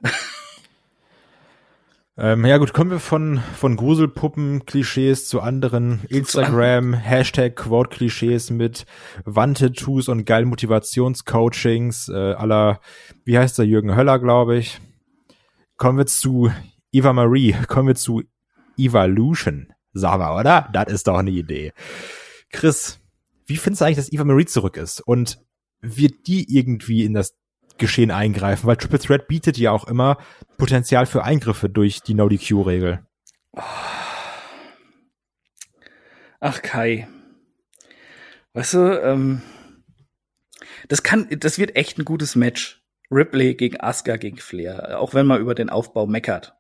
[2.19, 8.87] Ähm, ja gut, kommen wir von, von Gruselpuppen-Klischees zu anderen Instagram, Hashtag Quote-Klischees mit
[9.27, 12.81] Wandtattoos und geilen Motivationscoachings äh, aller,
[13.27, 14.81] wie heißt der, Jürgen Höller, glaube ich.
[15.77, 16.51] Kommen wir zu
[16.91, 18.23] Eva Marie, kommen wir zu
[18.79, 20.71] Evolution, sagen wir, oder?
[20.73, 21.75] Das ist doch eine Idee.
[22.51, 22.99] Chris,
[23.45, 25.01] wie findest du eigentlich, dass Eva Marie zurück ist?
[25.01, 25.39] Und
[25.83, 27.37] wird die irgendwie in das
[27.79, 30.19] Geschehen eingreifen, weil Triple Threat bietet ja auch immer
[30.57, 33.01] Potenzial für Eingriffe durch die No-DQ-Regel.
[36.41, 37.09] Ach Kai,
[38.53, 39.43] weißt du, ähm,
[40.89, 42.83] das kann, das wird echt ein gutes Match.
[43.11, 46.55] Ripley gegen Asuka gegen Flair, auch wenn man über den Aufbau meckert.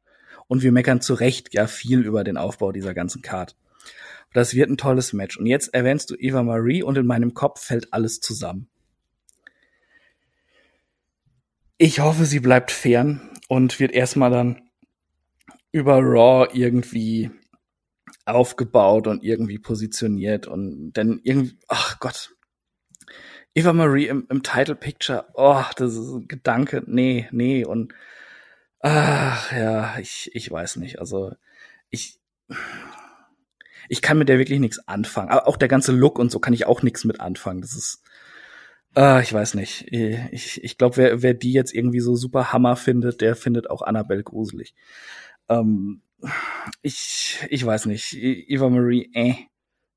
[0.46, 3.56] Und wir meckern zu Recht ja viel über den Aufbau dieser ganzen Card.
[4.32, 5.36] Das wird ein tolles Match.
[5.36, 8.68] Und jetzt erwähnst du Eva Marie und in meinem Kopf fällt alles zusammen.
[11.78, 14.62] Ich hoffe, sie bleibt fern und wird erstmal dann
[15.72, 17.30] über Raw irgendwie
[18.24, 22.34] aufgebaut und irgendwie positioniert und dann irgendwie, ach Gott,
[23.54, 27.92] Eva Marie im, im Title Picture, oh, das ist ein Gedanke, nee, nee und
[28.80, 31.34] ach ja, ich, ich weiß nicht, also
[31.90, 32.20] ich,
[33.88, 35.28] ich kann mit der wirklich nichts anfangen.
[35.30, 37.60] Aber auch der ganze Look und so kann ich auch nichts mit anfangen.
[37.60, 38.02] Das ist,
[38.96, 39.92] äh, ich weiß nicht.
[39.92, 43.82] Ich, ich glaube, wer, wer die jetzt irgendwie so super Hammer findet, der findet auch
[43.82, 44.74] Annabelle gruselig.
[45.48, 46.02] Ähm,
[46.82, 48.14] ich, ich weiß nicht.
[48.14, 49.34] Eva Marie, äh,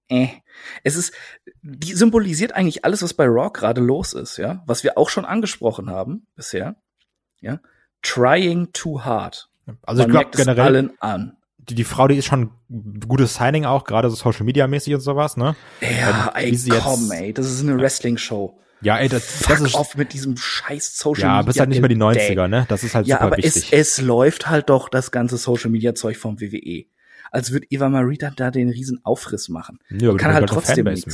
[0.09, 0.27] äh.
[0.83, 1.13] Es ist,
[1.61, 4.63] die symbolisiert eigentlich alles, was bei Raw gerade los ist, ja.
[4.65, 6.75] Was wir auch schon angesprochen haben bisher,
[7.39, 7.59] ja.
[8.01, 9.49] Trying too hard.
[9.83, 11.37] Also Man ich glaube generell allen an.
[11.57, 14.95] Die, die Frau, die ist schon ein gutes Signing auch, gerade so Social Media mäßig
[14.95, 15.55] und sowas, ne?
[15.81, 18.59] Ja, ähm, ey, komm, ey, das ist eine Wrestling Show.
[18.81, 21.39] Ja, ey, das, Fuck das ist off mit diesem scheiß Social ja, Media.
[21.41, 22.65] Ja, bist halt nicht mehr die 90er, ne?
[22.69, 23.73] Das ist halt ja, super aber wichtig.
[23.73, 26.85] Es, es läuft halt doch das ganze Social Media Zeug vom WWE.
[27.31, 29.79] Als würde Eva Marie dann da den riesen Aufriss machen.
[29.89, 31.05] Ja, aber kann halt trotzdem nichts.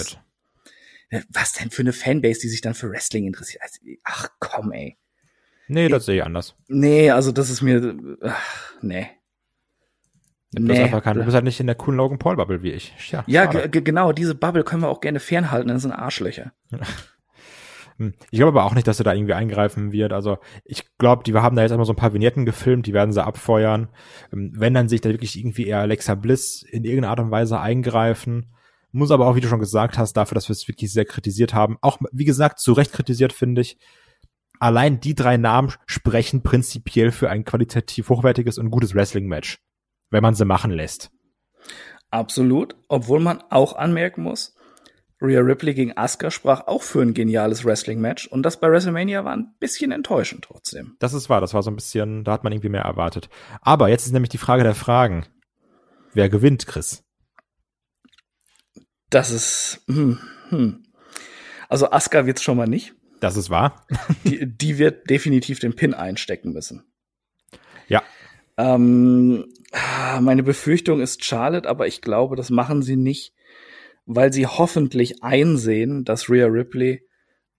[1.12, 1.24] Mit.
[1.30, 3.64] Was denn für eine Fanbase, die sich dann für Wrestling interessiert?
[3.64, 4.98] Also, ach komm, ey.
[5.68, 6.56] Nee, das sehe ich anders.
[6.68, 9.08] Nee, also das ist mir, ach, nee.
[10.52, 12.72] Du bist, einfach kein, du bist halt nicht in der coolen Logan Paul Bubble wie
[12.72, 12.94] ich.
[13.12, 16.54] Ja, ja genau, diese Bubble können wir auch gerne fernhalten, das sind Arschlöcher.
[17.98, 18.14] Hm.
[18.30, 20.12] Ich glaube aber auch nicht, dass er da irgendwie eingreifen wird.
[20.12, 23.14] Also ich glaube, die haben da jetzt einmal so ein paar Vignetten gefilmt, die werden
[23.14, 23.90] sie abfeuern.
[24.34, 27.60] Ähm, wenn dann sich da wirklich irgendwie eher Alexa Bliss in irgendeiner Art und Weise
[27.60, 28.52] eingreifen.
[28.92, 31.54] Muss aber auch, wie du schon gesagt hast, dafür, dass wir es wirklich sehr kritisiert
[31.54, 31.78] haben.
[31.82, 33.78] Auch, wie gesagt, zu Recht kritisiert, finde ich.
[34.60, 39.60] Allein die drei Namen sprechen prinzipiell für ein qualitativ hochwertiges und gutes Wrestling-Match,
[40.12, 41.12] wenn man sie machen lässt.
[42.10, 44.55] Absolut, obwohl man auch anmerken muss,
[45.22, 49.36] Rhea Ripley gegen Asuka sprach auch für ein geniales Wrestling-Match und das bei WrestleMania war
[49.36, 50.96] ein bisschen enttäuschend trotzdem.
[51.00, 53.30] Das ist wahr, das war so ein bisschen, da hat man irgendwie mehr erwartet.
[53.62, 55.26] Aber jetzt ist nämlich die Frage der Fragen.
[56.14, 57.04] Wer gewinnt, Chris?
[59.10, 60.84] Das ist, hm, hm.
[61.70, 62.94] Also Asuka wird's schon mal nicht.
[63.22, 63.86] Das ist wahr.
[64.26, 66.84] die, die wird definitiv den Pin einstecken müssen.
[67.88, 68.04] Ja.
[68.58, 69.46] Ähm,
[70.20, 73.35] meine Befürchtung ist Charlotte, aber ich glaube, das machen sie nicht
[74.06, 77.08] weil sie hoffentlich einsehen, dass Rhea Ripley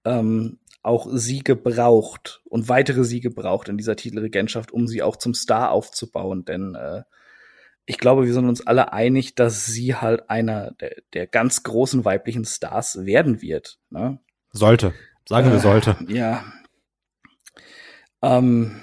[0.04, 5.34] ähm, auch Siege braucht und weitere Siege braucht in dieser Titelregentschaft, um sie auch zum
[5.34, 6.44] Star aufzubauen.
[6.44, 7.02] Denn äh,
[7.86, 12.04] ich glaube, wir sind uns alle einig, dass sie halt einer der, der ganz großen
[12.04, 13.78] weiblichen Stars werden wird.
[13.90, 14.20] Ne?
[14.50, 14.94] Sollte.
[15.28, 15.96] Sagen wir äh, sollte.
[16.08, 16.44] Ja.
[18.22, 18.80] Ähm,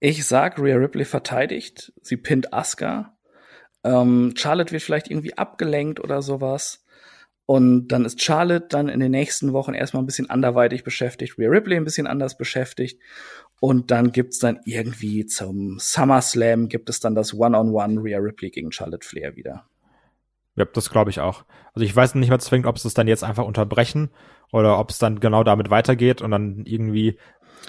[0.00, 1.92] ich sag, Rhea Ripley verteidigt.
[2.02, 3.16] Sie pinnt Asuka.
[3.84, 6.84] Ähm, Charlotte wird vielleicht irgendwie abgelenkt oder sowas.
[7.46, 11.48] Und dann ist Charlotte dann in den nächsten Wochen erstmal ein bisschen anderweitig beschäftigt, Rhea
[11.48, 13.00] Ripley ein bisschen anders beschäftigt.
[13.58, 18.18] Und dann gibt's dann irgendwie zum SummerSlam gibt es dann das One-on-One -on -One Rhea
[18.18, 19.66] Ripley gegen Charlotte Flair wieder.
[20.56, 21.44] Ja, das glaube ich auch.
[21.74, 24.10] Also ich weiß nicht mehr zwingend, ob sie es dann jetzt einfach unterbrechen
[24.52, 27.18] oder ob es dann genau damit weitergeht und dann irgendwie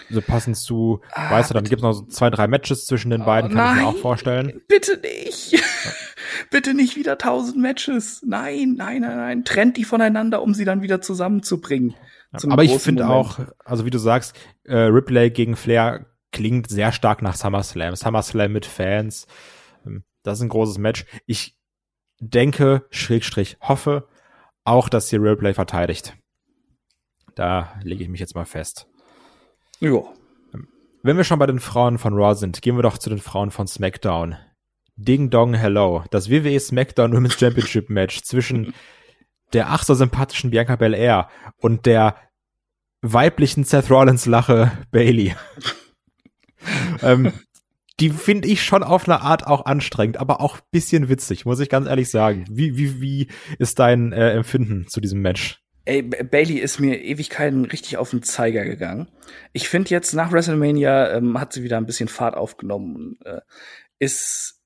[0.09, 3.11] so passend zu, ah, weißt du, dann gibt es noch so zwei, drei Matches zwischen
[3.11, 4.61] den beiden, oh, kann ich mir auch vorstellen.
[4.67, 5.61] Bitte nicht.
[6.51, 8.21] bitte nicht wieder tausend Matches.
[8.25, 9.45] Nein, nein, nein, nein.
[9.45, 11.95] Trennt die voneinander, um sie dann wieder zusammenzubringen.
[12.33, 16.91] Ja, aber ich finde auch, also wie du sagst, äh, Ripley gegen Flair klingt sehr
[16.91, 17.95] stark nach SummerSlam.
[17.95, 19.27] SummerSlam mit Fans.
[19.85, 21.05] Ähm, das ist ein großes Match.
[21.25, 21.57] Ich
[22.19, 24.07] denke, Schrägstrich, hoffe
[24.63, 26.15] auch, dass sie Ripley verteidigt.
[27.35, 28.87] Da lege ich mich jetzt mal fest.
[29.81, 30.03] Ja.
[31.01, 33.49] Wenn wir schon bei den Frauen von Raw sind, gehen wir doch zu den Frauen
[33.49, 34.35] von SmackDown.
[34.95, 36.03] Ding Dong Hello.
[36.11, 38.73] Das WWE SmackDown Women's Championship Match zwischen
[39.53, 42.15] der ach so sympathischen Bianca Belair und der
[43.01, 45.35] weiblichen Seth Rollins Lache Bailey.
[47.01, 47.33] ähm,
[47.99, 51.69] die finde ich schon auf eine Art auch anstrengend, aber auch bisschen witzig, muss ich
[51.69, 52.45] ganz ehrlich sagen.
[52.49, 55.60] Wie, wie, wie ist dein äh, Empfinden zu diesem Match?
[55.83, 59.07] Ey, Bailey ist mir Ewigkeiten richtig auf den Zeiger gegangen.
[59.51, 63.17] Ich finde jetzt nach WrestleMania ähm, hat sie wieder ein bisschen Fahrt aufgenommen.
[63.25, 63.41] Äh,
[63.97, 64.61] ist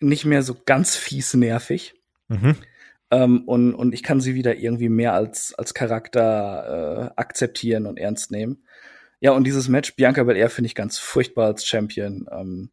[0.00, 1.94] nicht mehr so ganz fies nervig.
[2.28, 2.56] Mhm.
[3.10, 7.98] Ähm, und, und ich kann sie wieder irgendwie mehr als, als Charakter äh, akzeptieren und
[7.98, 8.64] ernst nehmen.
[9.20, 12.26] Ja, und dieses Match, Bianca Belair finde ich ganz furchtbar als Champion.
[12.32, 12.70] Ähm,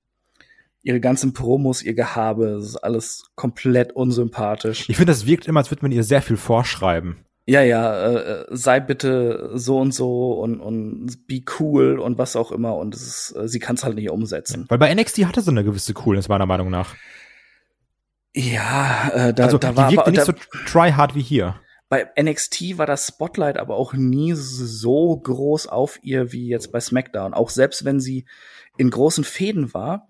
[0.81, 4.89] ihre ganzen Promos, ihr Gehabe, das ist alles komplett unsympathisch.
[4.89, 7.17] Ich finde, das wirkt immer, als würde man ihr sehr viel vorschreiben
[7.49, 12.51] ja, ja, äh, sei bitte so und so und, und be cool und was auch
[12.51, 14.65] immer und ist, äh, sie kann es halt nicht umsetzen.
[14.69, 16.95] Weil bei NXT hatte sie eine gewisse Coolness, meiner Meinung nach.
[18.35, 20.33] Ja, äh, da, also, da die war wirkte nicht da, so
[20.67, 21.59] try hard wie hier.
[21.89, 26.79] Bei NXT war das Spotlight aber auch nie so groß auf ihr wie jetzt bei
[26.79, 27.33] SmackDown.
[27.33, 28.25] Auch selbst wenn sie
[28.77, 30.07] in großen Fäden war,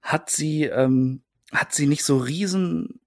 [0.00, 1.20] hat sie ähm,
[1.52, 2.98] hat sie nicht so riesen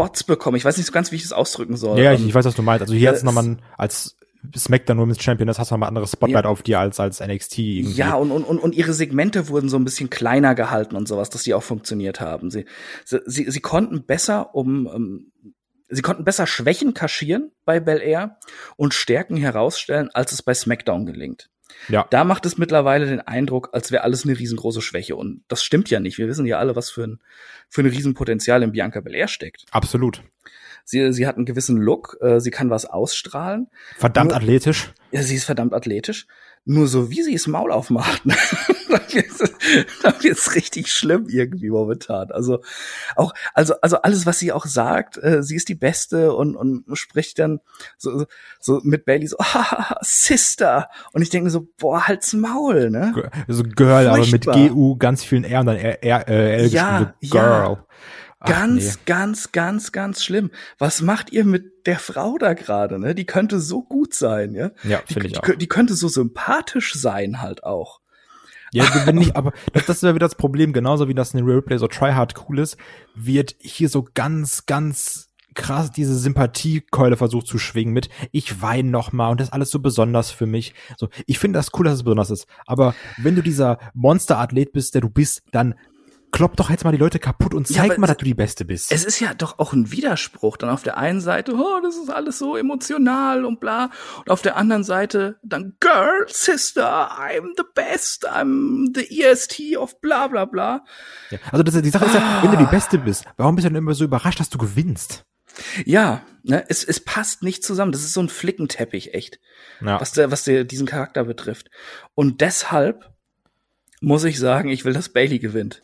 [0.00, 0.56] Spots bekommen.
[0.56, 1.98] Ich weiß nicht so ganz, wie ich das ausdrücken soll.
[1.98, 2.82] Ja, ich, ähm, ich weiß, was du meinst.
[2.82, 4.16] Also hier äh, hat es nochmal als
[4.56, 6.50] SmackDown Women's Champion ist, hast du mal anderes Spotlight ja.
[6.50, 7.94] auf dir als als NXT irgendwie.
[7.94, 11.42] Ja, und, und, und ihre Segmente wurden so ein bisschen kleiner gehalten und sowas, dass
[11.42, 12.50] die auch funktioniert haben.
[12.50, 12.64] Sie,
[13.04, 15.32] sie, sie konnten besser um, um
[15.90, 18.38] sie konnten besser Schwächen kaschieren bei Bel Air
[18.76, 21.49] und Stärken herausstellen, als es bei SmackDown gelingt.
[21.88, 22.06] Ja.
[22.10, 25.16] Da macht es mittlerweile den Eindruck, als wäre alles eine riesengroße Schwäche.
[25.16, 26.18] Und das stimmt ja nicht.
[26.18, 27.20] Wir wissen ja alle, was für ein,
[27.68, 29.64] für ein Riesenpotenzial in Bianca Belair steckt.
[29.70, 30.22] Absolut.
[30.84, 33.68] Sie, sie hat einen gewissen Look, äh, sie kann was ausstrahlen.
[33.96, 34.92] Verdammt Nur, athletisch.
[35.12, 36.26] Ja, sie ist verdammt athletisch.
[36.64, 38.36] Nur so wie sie es Maul aufmacht, ne?
[40.02, 42.30] dann wird's richtig schlimm irgendwie momentan.
[42.30, 42.60] Also
[43.16, 46.84] auch, also, also alles, was sie auch sagt, äh, sie ist die Beste und, und
[46.94, 47.60] spricht dann
[47.96, 48.26] so,
[48.58, 50.88] so mit Bailey so, ah, Sister.
[51.12, 53.30] Und ich denke so, boah, halt's Maul, ne?
[53.48, 54.54] So Girl, Furchtbar.
[54.54, 57.42] aber mit GU ganz vielen R und dann R, R, äh, L ja, so Girl.
[57.42, 57.86] Ja.
[58.44, 59.02] Ganz, nee.
[59.04, 60.50] ganz, ganz, ganz schlimm.
[60.78, 62.98] Was macht ihr mit der Frau da gerade?
[62.98, 63.14] Ne?
[63.14, 64.70] Die könnte so gut sein, ja?
[64.82, 65.44] Ja, finde ich auch.
[65.44, 68.00] Die, die könnte so sympathisch sein halt auch.
[68.72, 71.38] Ja, wenn nicht, aber das, das ist ja wieder das Problem, genauso wie das in
[71.38, 72.78] den Roleplay so tryhard cool ist,
[73.14, 79.12] wird hier so ganz, ganz krass diese Sympathiekeule versucht zu schwingen mit ich weine noch
[79.12, 80.74] mal und das ist alles so besonders für mich.
[80.96, 84.94] So, ich finde das cool, dass es besonders ist, aber wenn du dieser Monsterathlet bist,
[84.94, 85.74] der du bist, dann
[86.32, 88.64] klopp doch jetzt mal die Leute kaputt und zeig ja, mal, dass du die Beste
[88.64, 88.92] bist.
[88.92, 90.56] Es ist ja doch auch ein Widerspruch.
[90.56, 93.90] Dann auf der einen Seite, oh, das ist alles so emotional und bla.
[94.18, 100.00] Und auf der anderen Seite dann, Girl, Sister, I'm the best, I'm the EST of
[100.00, 100.84] bla bla bla.
[101.30, 103.70] Ja, also das, die Sache ist ja, wenn du die Beste bist, warum bist du
[103.70, 105.24] dann immer so überrascht, dass du gewinnst?
[105.84, 107.92] Ja, ne, es, es passt nicht zusammen.
[107.92, 109.40] Das ist so ein Flickenteppich, echt.
[109.80, 110.00] Ja.
[110.00, 111.70] Was, der, was der, diesen Charakter betrifft.
[112.14, 113.10] Und deshalb
[114.00, 115.82] muss ich sagen, ich will, dass Bailey gewinnt.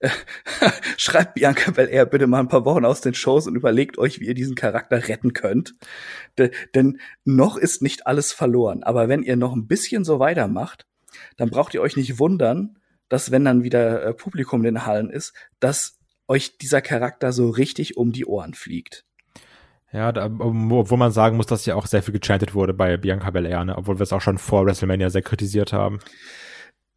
[0.96, 4.26] schreibt Bianca Belair bitte mal ein paar Wochen aus den Shows und überlegt euch, wie
[4.26, 5.74] ihr diesen Charakter retten könnt.
[6.38, 8.82] De denn noch ist nicht alles verloren.
[8.82, 10.86] Aber wenn ihr noch ein bisschen so weitermacht,
[11.36, 12.78] dann braucht ihr euch nicht wundern,
[13.08, 17.48] dass wenn dann wieder äh, Publikum in den Hallen ist, dass euch dieser Charakter so
[17.48, 19.04] richtig um die Ohren fliegt.
[19.90, 23.30] Ja, da, obwohl man sagen muss, dass ja auch sehr viel gechantet wurde bei Bianca
[23.30, 23.76] Belair, ne?
[23.76, 26.00] obwohl wir es auch schon vor WrestleMania sehr kritisiert haben.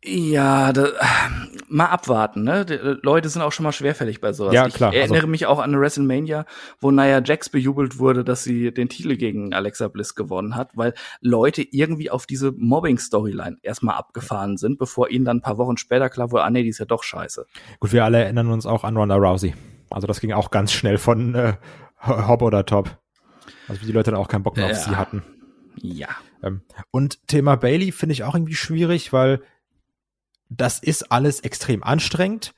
[0.03, 0.87] Ja, da,
[1.67, 2.65] mal abwarten, ne?
[2.65, 4.53] Die Leute sind auch schon mal schwerfällig bei sowas.
[4.53, 4.91] Ja, klar.
[4.91, 5.27] Ich erinnere also.
[5.27, 6.45] mich auch an eine WrestleMania,
[6.79, 10.93] wo Nia Jax bejubelt wurde, dass sie den Titel gegen Alexa Bliss gewonnen hat, weil
[11.21, 16.09] Leute irgendwie auf diese Mobbing-Storyline erstmal abgefahren sind, bevor ihnen dann ein paar Wochen später
[16.09, 17.45] klar wurde, ah nee, die ist ja doch scheiße.
[17.79, 19.53] Gut, wir alle erinnern uns auch an Ronda Rousey.
[19.91, 21.53] Also das ging auch ganz schnell von äh,
[22.01, 22.97] Hop oder Top.
[23.67, 24.71] Also wie die Leute dann auch keinen Bock mehr ja.
[24.71, 25.23] auf sie hatten.
[25.75, 26.09] Ja.
[26.43, 29.41] Ähm, und Thema Bailey finde ich auch irgendwie schwierig, weil
[30.51, 32.53] das ist alles extrem anstrengend.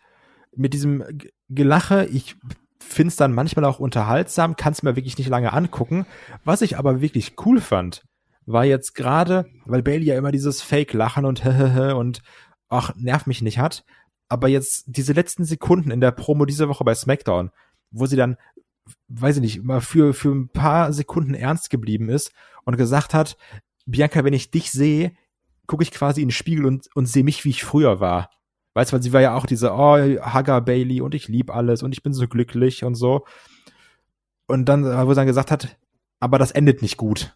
[0.55, 1.03] Mit diesem
[1.49, 2.35] Gelache, ich
[2.79, 6.05] finde es dann manchmal auch unterhaltsam, kann es mir wirklich nicht lange angucken.
[6.43, 8.03] Was ich aber wirklich cool fand,
[8.45, 11.45] war jetzt gerade, weil Bailey ja immer dieses Fake-Lachen und
[11.95, 12.21] und
[12.69, 13.85] ach, nerv mich nicht hat.
[14.27, 17.51] Aber jetzt diese letzten Sekunden in der Promo diese Woche bei SmackDown,
[17.91, 18.37] wo sie dann,
[19.07, 22.31] weiß ich nicht, mal für, für ein paar Sekunden ernst geblieben ist
[22.65, 23.37] und gesagt hat,
[23.85, 25.11] Bianca, wenn ich dich sehe,
[25.73, 28.29] gucke ich quasi in den Spiegel und, und sehe mich, wie ich früher war.
[28.75, 31.81] Weißt du, weil sie war ja auch diese, oh, Hugger Bailey und ich lieb alles
[31.81, 33.25] und ich bin so glücklich und so.
[34.45, 35.75] Und dann, wo sie dann gesagt hat,
[36.19, 37.35] aber das endet nicht gut.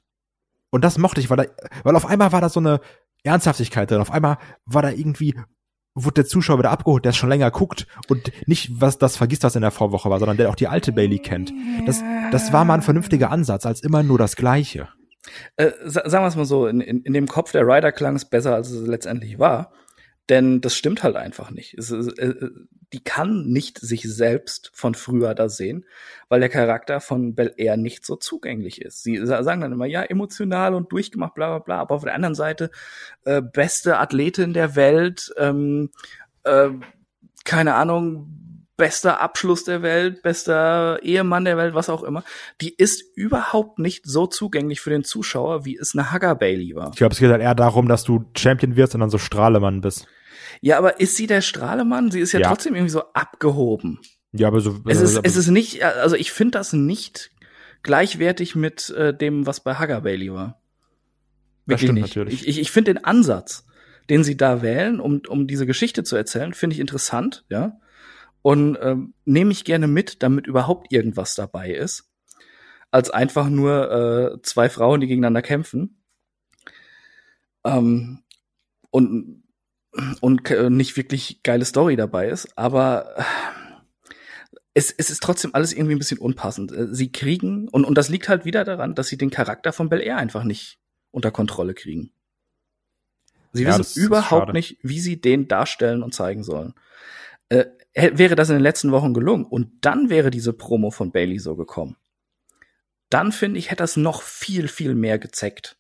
[0.70, 1.46] Und das mochte ich, weil, da,
[1.84, 2.80] weil auf einmal war da so eine
[3.24, 4.02] Ernsthaftigkeit drin.
[4.02, 5.34] Auf einmal war da irgendwie,
[5.96, 9.56] wurde der Zuschauer wieder abgeholt, der schon länger guckt und nicht was das vergisst, was
[9.56, 11.52] in der Vorwoche war, sondern der auch die alte Bailey kennt.
[11.88, 14.90] Das, das war mal ein vernünftiger Ansatz, als immer nur das Gleiche.
[15.56, 18.26] Äh, sagen wir es mal so, in, in, in dem Kopf der Rider klang es
[18.26, 19.72] besser, als es letztendlich war.
[20.30, 21.74] Denn das stimmt halt einfach nicht.
[21.76, 22.50] Es, äh,
[22.94, 25.86] die kann nicht sich selbst von früher da sehen,
[26.30, 29.04] weil der Charakter von Bel Air nicht so zugänglich ist.
[29.04, 32.36] Sie sagen dann immer, ja, emotional und durchgemacht, bla bla bla, aber auf der anderen
[32.36, 32.72] Seite
[33.26, 35.92] äh, beste Athletin der Welt, ähm,
[36.44, 36.70] äh,
[37.44, 38.47] keine Ahnung,
[38.78, 42.24] bester Abschluss der Welt, bester Ehemann der Welt, was auch immer,
[42.62, 46.92] die ist überhaupt nicht so zugänglich für den Zuschauer, wie es eine Hugger Bailey war.
[46.92, 49.82] Ich glaube, es geht halt eher darum, dass du Champion wirst und dann so Strahlemann
[49.82, 50.08] bist.
[50.62, 52.12] Ja, aber ist sie der Strahlemann?
[52.12, 52.48] Sie ist ja, ja.
[52.48, 54.00] trotzdem irgendwie so abgehoben.
[54.32, 54.80] Ja, aber so.
[54.86, 57.32] Es ist, es ist nicht, also ich finde das nicht
[57.82, 60.62] gleichwertig mit äh, dem, was bei Hugger Bailey war.
[61.66, 62.02] Wirklich nicht.
[62.04, 62.34] natürlich.
[62.42, 63.66] Ich, ich, ich finde den Ansatz,
[64.10, 67.80] den sie da wählen, um, um diese Geschichte zu erzählen, finde ich interessant, ja
[68.42, 72.10] und ähm, nehme ich gerne mit, damit überhaupt irgendwas dabei ist,
[72.92, 73.92] als einfach nur
[74.38, 76.02] äh, zwei Frauen, die gegeneinander kämpfen.
[77.66, 78.24] Ähm,
[78.92, 79.44] und
[80.22, 83.24] und äh, nicht wirklich geile Story dabei ist, aber äh,
[84.74, 86.72] es, es ist trotzdem alles irgendwie ein bisschen unpassend.
[86.72, 89.90] Äh, sie kriegen, und, und das liegt halt wieder daran, dass sie den Charakter von
[89.90, 90.80] Bel Air einfach nicht
[91.12, 92.12] unter Kontrolle kriegen.
[93.54, 96.76] Sie Ja, wissen überhaupt nicht, wie sie den darstellen und zeigen sollen.
[97.50, 97.66] Äh,
[97.98, 101.56] wäre das in den letzten Wochen gelungen und dann wäre diese Promo von Bailey so
[101.56, 101.96] gekommen,
[103.10, 105.78] dann finde ich, hätte das noch viel, viel mehr gezeckt,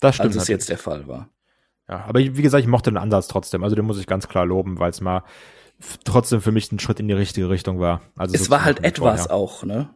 [0.00, 0.26] Das stimmt.
[0.28, 0.54] als es natürlich.
[0.60, 1.30] jetzt der Fall war.
[1.88, 3.64] Ja, aber wie gesagt, ich mochte den Ansatz trotzdem.
[3.64, 5.24] Also den muss ich ganz klar loben, weil es mal
[6.04, 8.02] trotzdem für mich ein Schritt in die richtige Richtung war.
[8.16, 9.34] Also es war halt etwas vorher.
[9.34, 9.88] auch, ne?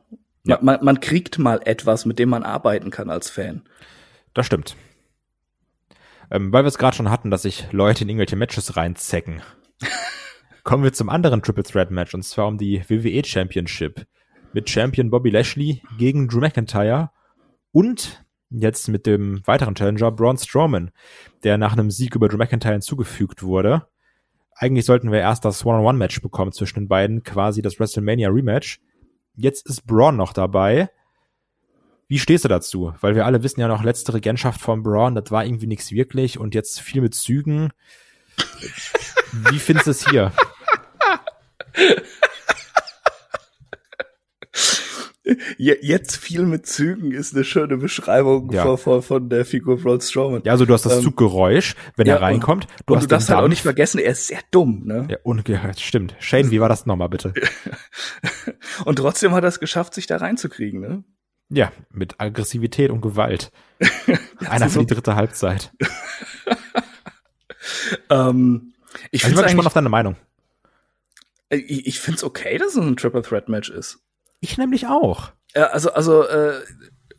[0.45, 0.57] Ja.
[0.57, 3.63] Man, man, man kriegt mal etwas, mit dem man arbeiten kann als Fan.
[4.33, 4.75] Das stimmt.
[6.31, 9.43] Ähm, weil wir es gerade schon hatten, dass sich Leute in irgendwelche Matches reinzecken.
[10.65, 14.07] Kommen wir zum anderen Triple Threat Match und zwar um die WWE Championship
[14.53, 17.11] mit Champion Bobby Lashley gegen Drew McIntyre
[17.73, 20.93] und jetzt mit dem weiteren Challenger Braun Strowman,
[21.43, 23.89] der nach einem Sieg über Drew McIntyre hinzugefügt wurde.
[24.55, 28.81] Eigentlich sollten wir erst das One-on-One-Match bekommen zwischen den beiden, quasi das WrestleMania Rematch.
[29.35, 30.91] Jetzt ist Braun noch dabei.
[32.07, 32.95] Wie stehst du dazu?
[33.01, 36.39] Weil wir alle wissen ja noch, letzte Regentschaft von Braun, das war irgendwie nichts wirklich
[36.39, 37.71] und jetzt viel mit Zügen.
[39.51, 40.31] Wie findest du es hier?
[45.57, 48.65] Je- Jetzt viel mit Zügen ist eine schöne Beschreibung Ja.
[48.65, 50.43] von, von, von der Figur Braun Strowman.
[50.45, 52.67] Ja, also du hast das Ähm, Zuggeräusch, wenn ja, er reinkommt.
[52.87, 55.07] Du und hast du darfst halt auch nicht vergessen, er ist sehr dumm, ne?
[55.11, 56.17] Ja, und, ja, stimmt.
[56.19, 57.33] Shane, wie war das nochmal bitte?
[58.85, 61.05] Und trotzdem hat er es geschafft, sich da reinzukriegen, ne?
[61.51, 63.53] Ja, mit Aggressivität und Gewalt.
[64.49, 65.73] Einer so- für die dritte Halbzeit.
[68.11, 70.17] Ähm, Also ich ich finde bin es gespannt auf deine Meinung.
[71.53, 74.01] Ich, ich find's okay, dass es ein Triple Threat Match ist.
[74.41, 75.33] Ich nämlich auch.
[75.55, 76.61] Ja, also, also äh,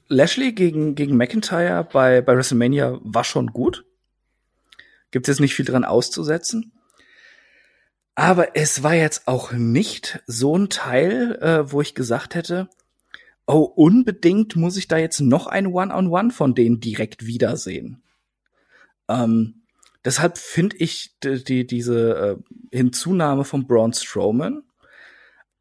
[0.08, 3.86] Lashley gegen, gegen McIntyre bei, bei WrestleMania war schon gut.
[5.12, 6.74] Gibt jetzt nicht viel dran auszusetzen.
[8.16, 12.70] Aber es war jetzt auch nicht so ein Teil, äh, wo ich gesagt hätte,
[13.48, 18.04] oh, unbedingt muss ich da jetzt noch ein One-on-One von denen direkt wiedersehen.
[19.10, 19.63] Ähm,
[20.06, 22.38] deshalb finde ich die, die, diese
[22.72, 24.64] äh, Hinzunahme von Braun Strowman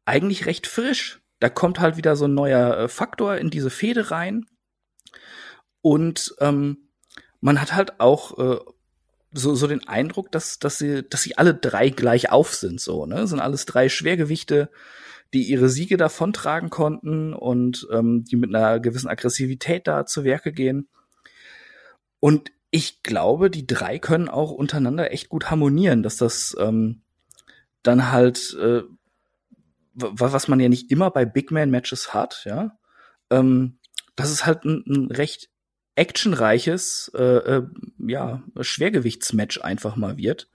[0.05, 1.21] eigentlich recht frisch.
[1.39, 4.45] Da kommt halt wieder so ein neuer äh, Faktor in diese Fehde rein.
[5.81, 6.89] Und ähm,
[7.41, 8.59] man hat halt auch äh,
[9.33, 13.05] so, so den Eindruck, dass, dass, sie, dass sie alle drei gleich auf sind, so,
[13.05, 13.27] ne?
[13.27, 14.69] Sind alles drei Schwergewichte,
[15.33, 20.53] die ihre Siege davontragen konnten und ähm, die mit einer gewissen Aggressivität da zu Werke
[20.53, 20.87] gehen.
[22.19, 27.03] Und ich glaube, die drei können auch untereinander echt gut harmonieren, dass das ähm,
[27.83, 28.81] dann halt äh,
[29.93, 32.79] wa- was man ja nicht immer bei Big Man Matches hat, ja,
[33.29, 33.77] ähm,
[34.15, 35.49] dass es halt ein, ein recht
[35.95, 37.63] actionreiches, äh, äh,
[37.99, 40.49] ja, Schwergewichtsmatch einfach mal wird.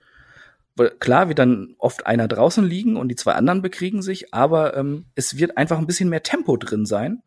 [0.98, 5.06] Klar wird dann oft einer draußen liegen und die zwei anderen bekriegen sich, aber ähm,
[5.14, 7.22] es wird einfach ein bisschen mehr Tempo drin sein.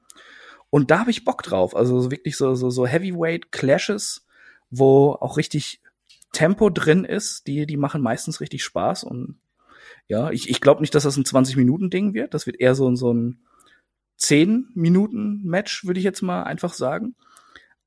[0.70, 1.76] Und da habe ich Bock drauf.
[1.76, 4.26] Also so wirklich so, so, so Heavyweight Clashes,
[4.72, 5.82] wo auch richtig
[6.34, 9.38] Tempo drin ist, die, die machen meistens richtig Spaß und
[10.08, 12.34] ja, ich, ich glaube nicht, dass das ein 20-Minuten-Ding wird.
[12.34, 13.40] Das wird eher so, so ein
[14.20, 17.16] 10-Minuten-Match, würde ich jetzt mal einfach sagen.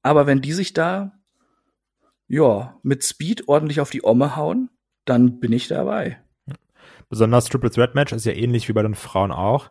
[0.02, 1.12] Aber wenn die sich da,
[2.28, 4.70] ja, mit Speed ordentlich auf die Omme hauen,
[5.04, 6.18] dann bin ich dabei.
[7.08, 9.70] Besonders Triple Threat Match ist ja ähnlich wie bei den Frauen auch.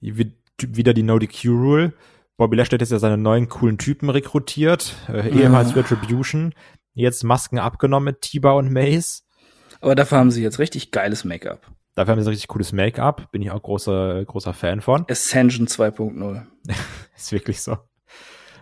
[0.00, 1.92] Wie- Wieder die No DQ Rule.
[2.36, 4.94] Bobby Lashley hat jetzt ja seine neuen coolen Typen rekrutiert.
[5.08, 6.54] Äh, ehemals Retribution.
[6.94, 9.24] Jetzt Masken abgenommen mit Tiba und Mace.
[9.80, 11.70] Aber dafür haben sie jetzt richtig geiles Make-up.
[11.94, 13.30] Dafür haben sie ein richtig cooles Make-up.
[13.30, 15.06] Bin ich auch großer, großer Fan von.
[15.10, 16.42] Ascension 2.0.
[17.16, 17.78] Ist wirklich so.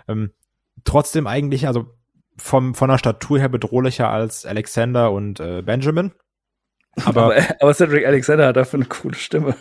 [0.09, 0.33] Ähm,
[0.85, 1.87] trotzdem eigentlich, also
[2.37, 6.12] vom, von der Statur her bedrohlicher als Alexander und äh, Benjamin.
[7.05, 9.57] Aber, Aber, aber Cedric Alexander hat dafür eine coole Stimme.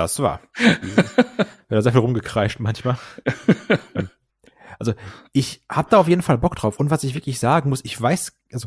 [0.00, 0.40] Das war.
[0.56, 2.98] Wird da sehr viel rumgekreischt manchmal.
[4.80, 4.94] Also
[5.34, 6.80] ich habe da auf jeden Fall Bock drauf.
[6.80, 8.66] Und was ich wirklich sagen muss, ich weiß, also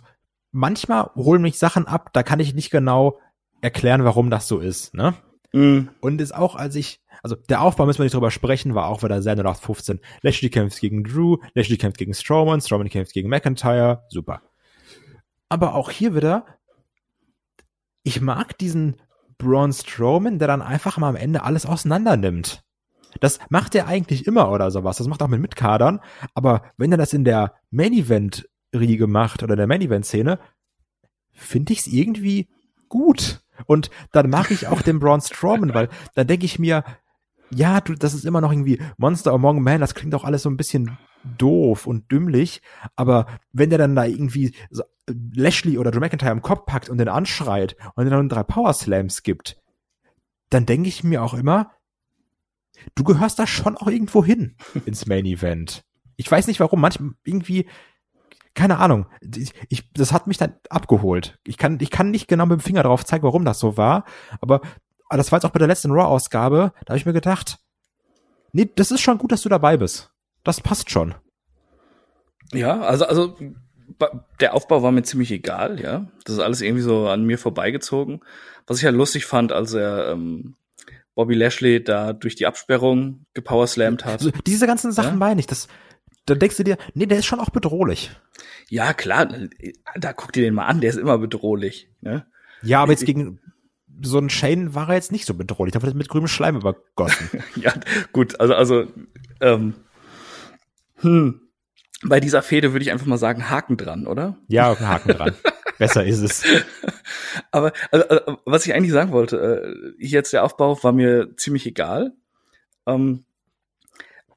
[0.51, 3.19] manchmal holen mich Sachen ab, da kann ich nicht genau
[3.61, 4.93] erklären, warum das so ist.
[4.93, 5.15] Ne?
[5.53, 5.89] Mm.
[6.01, 9.01] Und ist auch, als ich, also der Aufbau müssen wir nicht drüber sprechen, war auch
[9.01, 10.01] wieder sehr 0815.
[10.21, 14.43] Lashley kämpft gegen Drew, Lashley kämpft gegen Strowman, Strowman kämpft gegen McIntyre, super.
[15.49, 16.45] Aber auch hier wieder,
[18.03, 19.01] ich mag diesen
[19.37, 22.63] Braun Strowman, der dann einfach mal am Ende alles auseinander nimmt.
[23.19, 24.97] Das macht er eigentlich immer oder sowas.
[24.97, 25.99] Das macht auch mit Mitkadern.
[26.33, 30.39] Aber wenn er das in der Main Event Riege macht oder der Main Event Szene,
[31.31, 32.49] finde ich es irgendwie
[32.89, 33.41] gut.
[33.65, 36.83] Und dann mag ich auch den Braun Strowman, weil dann denke ich mir,
[37.55, 40.49] ja, du, das ist immer noch irgendwie Monster Among Men, das klingt auch alles so
[40.49, 40.97] ein bisschen
[41.37, 42.61] doof und dümmlich,
[42.95, 46.97] aber wenn der dann da irgendwie so Lashley oder Drew McIntyre im Kopf packt und
[46.97, 49.61] den anschreit und dann drei Power Slams gibt,
[50.49, 51.71] dann denke ich mir auch immer,
[52.95, 55.83] du gehörst da schon auch irgendwo hin ins Main Event.
[56.15, 57.67] Ich weiß nicht warum, manchmal irgendwie,
[58.53, 59.07] keine Ahnung.
[59.35, 61.39] Ich, ich, das hat mich dann abgeholt.
[61.45, 64.05] Ich kann, ich kann nicht genau mit dem Finger drauf zeigen, warum das so war,
[64.41, 64.61] aber
[65.09, 67.59] das war jetzt auch bei der letzten Raw-Ausgabe, da habe ich mir gedacht,
[68.51, 70.11] nee, das ist schon gut, dass du dabei bist.
[70.43, 71.15] Das passt schon.
[72.53, 73.37] Ja, also, also
[74.39, 76.07] der Aufbau war mir ziemlich egal, ja.
[76.25, 78.21] Das ist alles irgendwie so an mir vorbeigezogen.
[78.67, 80.55] Was ich halt lustig fand, als er ähm,
[81.15, 84.13] Bobby Lashley da durch die Absperrung gepowerslammt hat.
[84.13, 85.17] Also, diese ganzen Sachen ja?
[85.17, 85.47] meine ich.
[85.47, 85.67] Das,
[86.25, 88.11] da denkst du dir, nee, der ist schon auch bedrohlich.
[88.69, 89.27] Ja, klar,
[89.95, 91.89] da guck dir den mal an, der ist immer bedrohlich.
[92.01, 92.25] Ne?
[92.61, 93.39] Ja, aber jetzt gegen
[94.01, 95.73] so einen Shane war er jetzt nicht so bedrohlich.
[95.73, 97.29] Da wurde mit grünem Schleim übergossen.
[97.55, 97.73] ja,
[98.11, 98.87] gut, also, also,
[99.41, 99.75] ähm,
[100.97, 101.41] hm,
[102.03, 104.37] bei dieser Fehde würde ich einfach mal sagen, Haken dran, oder?
[104.47, 105.35] Ja, Haken dran.
[105.77, 106.43] Besser ist es.
[107.51, 111.65] Aber also, also, was ich eigentlich sagen wollte, äh, jetzt der Aufbau war mir ziemlich
[111.65, 112.13] egal.
[112.85, 113.25] Ähm,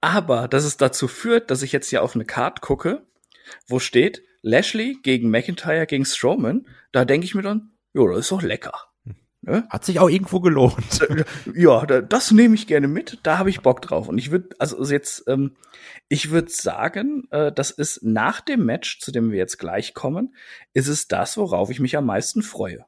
[0.00, 3.02] aber dass es dazu führt, dass ich jetzt hier auf eine Card gucke,
[3.66, 8.32] wo steht Lashley gegen McIntyre gegen Strowman, da denke ich mir dann, jo, das ist
[8.32, 8.85] doch lecker.
[9.46, 9.64] Ne?
[9.70, 11.06] Hat sich auch irgendwo gelohnt.
[11.54, 13.20] Ja, das nehme ich gerne mit.
[13.22, 14.08] Da habe ich Bock drauf.
[14.08, 15.56] Und ich würde, also jetzt, ähm,
[16.08, 20.34] ich würde sagen, äh, das ist nach dem Match, zu dem wir jetzt gleich kommen,
[20.74, 22.84] ist es das, worauf ich mich am meisten freue.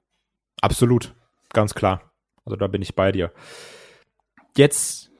[0.61, 1.15] Absolut,
[1.53, 2.13] ganz klar.
[2.45, 3.33] Also da bin ich bei dir.
[4.57, 5.11] Jetzt,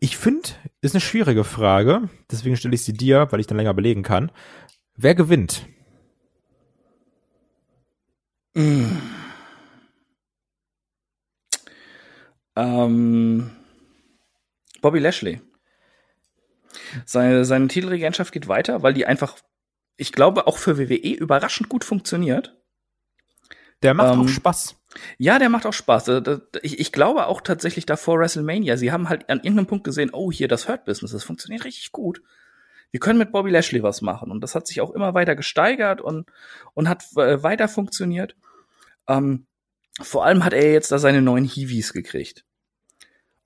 [0.00, 0.48] ich finde,
[0.80, 2.08] ist eine schwierige Frage.
[2.30, 4.32] Deswegen stelle ich sie dir, weil ich dann länger belegen kann.
[4.96, 5.66] Wer gewinnt?
[8.54, 8.99] Mmh.
[12.56, 13.50] Ähm,
[14.80, 15.40] Bobby Lashley.
[17.04, 19.36] Seine, seine Titelregentschaft geht weiter, weil die einfach,
[19.96, 22.56] ich glaube, auch für WWE überraschend gut funktioniert.
[23.82, 24.76] Der macht ähm, auch Spaß.
[25.18, 26.08] Ja, der macht auch Spaß.
[26.08, 28.76] Äh, ich, ich glaube auch tatsächlich davor WrestleMania.
[28.76, 31.92] Sie haben halt an irgendeinem Punkt gesehen, oh, hier das Hurt Business, das funktioniert richtig
[31.92, 32.22] gut.
[32.90, 34.30] Wir können mit Bobby Lashley was machen.
[34.30, 36.26] Und das hat sich auch immer weiter gesteigert und,
[36.74, 38.36] und hat äh, weiter funktioniert.
[39.08, 39.46] Ähm,
[40.00, 42.44] vor allem hat er jetzt da seine neuen Hiwis gekriegt.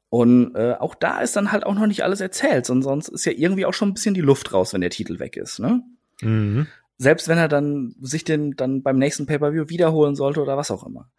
[0.08, 3.24] Und äh, auch da ist dann halt auch noch nicht alles erzählt, sondern sonst ist
[3.24, 5.58] ja irgendwie auch schon ein bisschen die Luft raus, wenn der Titel weg ist.
[5.58, 5.82] Ne?
[6.20, 6.68] Mhm.
[6.98, 10.86] Selbst wenn er dann sich den dann beim nächsten Pay-per-View wiederholen sollte oder was auch
[10.86, 11.10] immer.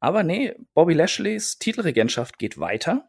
[0.00, 3.08] Aber nee, Bobby Lashleys Titelregentschaft geht weiter.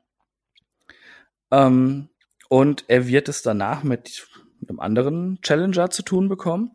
[1.51, 2.07] Ähm,
[2.47, 4.27] und er wird es danach mit
[4.69, 6.71] einem anderen Challenger zu tun bekommen.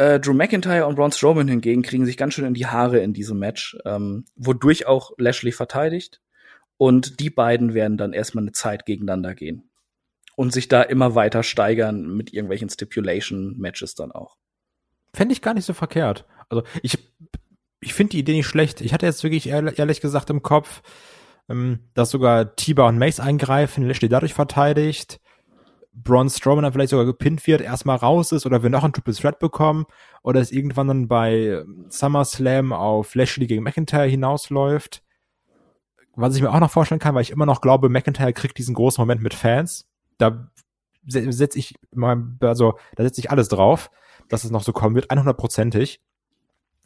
[0.00, 3.12] Äh, Drew McIntyre und Braun Strowman hingegen kriegen sich ganz schön in die Haare in
[3.12, 6.22] diesem Match, ähm, wodurch auch Lashley verteidigt.
[6.78, 9.68] Und die beiden werden dann erstmal eine Zeit gegeneinander gehen.
[10.36, 14.38] Und sich da immer weiter steigern mit irgendwelchen Stipulation-Matches dann auch.
[15.12, 16.24] Fände ich gar nicht so verkehrt.
[16.48, 16.96] Also ich,
[17.82, 18.80] ich finde die Idee nicht schlecht.
[18.80, 20.80] Ich hatte jetzt wirklich ehrlich gesagt im Kopf,
[21.50, 25.20] ähm, dass sogar Tiba und Mace eingreifen, Lashley dadurch verteidigt,
[25.92, 29.14] Braun Strowman dann vielleicht sogar gepinnt wird, erstmal raus ist oder wir noch einen Triple
[29.14, 29.86] Threat bekommen
[30.22, 35.02] oder es irgendwann dann bei SummerSlam auf Lashley gegen McIntyre hinausläuft
[36.20, 38.74] was ich mir auch noch vorstellen kann, weil ich immer noch glaube, McIntyre kriegt diesen
[38.74, 39.88] großen Moment mit Fans.
[40.18, 40.50] Da
[41.06, 43.90] setze ich mal, also da setze ich alles drauf,
[44.28, 46.00] dass es noch so kommen wird, 100%ig.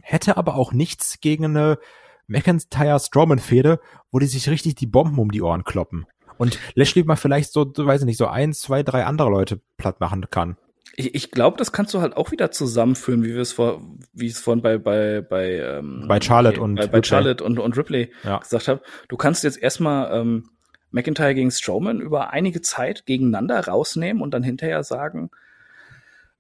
[0.00, 1.78] Hätte aber auch nichts gegen eine
[2.26, 3.80] McIntyre Strowman Fehde,
[4.10, 6.06] wo die sich richtig die Bomben um die Ohren kloppen.
[6.38, 10.00] Und Lashley mal vielleicht so, weiß ich nicht, so ein, zwei, drei andere Leute platt
[10.00, 10.56] machen kann.
[10.96, 13.82] Ich, ich glaube, das kannst du halt auch wieder zusammenführen, wie wir es vor,
[14.12, 17.76] wie es vorhin bei bei bei ähm, bei Charlotte und bei, bei Charlotte und und
[17.76, 18.38] Ripley ja.
[18.38, 18.80] gesagt habe.
[19.08, 20.50] Du kannst jetzt erstmal ähm,
[20.92, 25.30] McIntyre gegen Strowman über einige Zeit gegeneinander rausnehmen und dann hinterher sagen,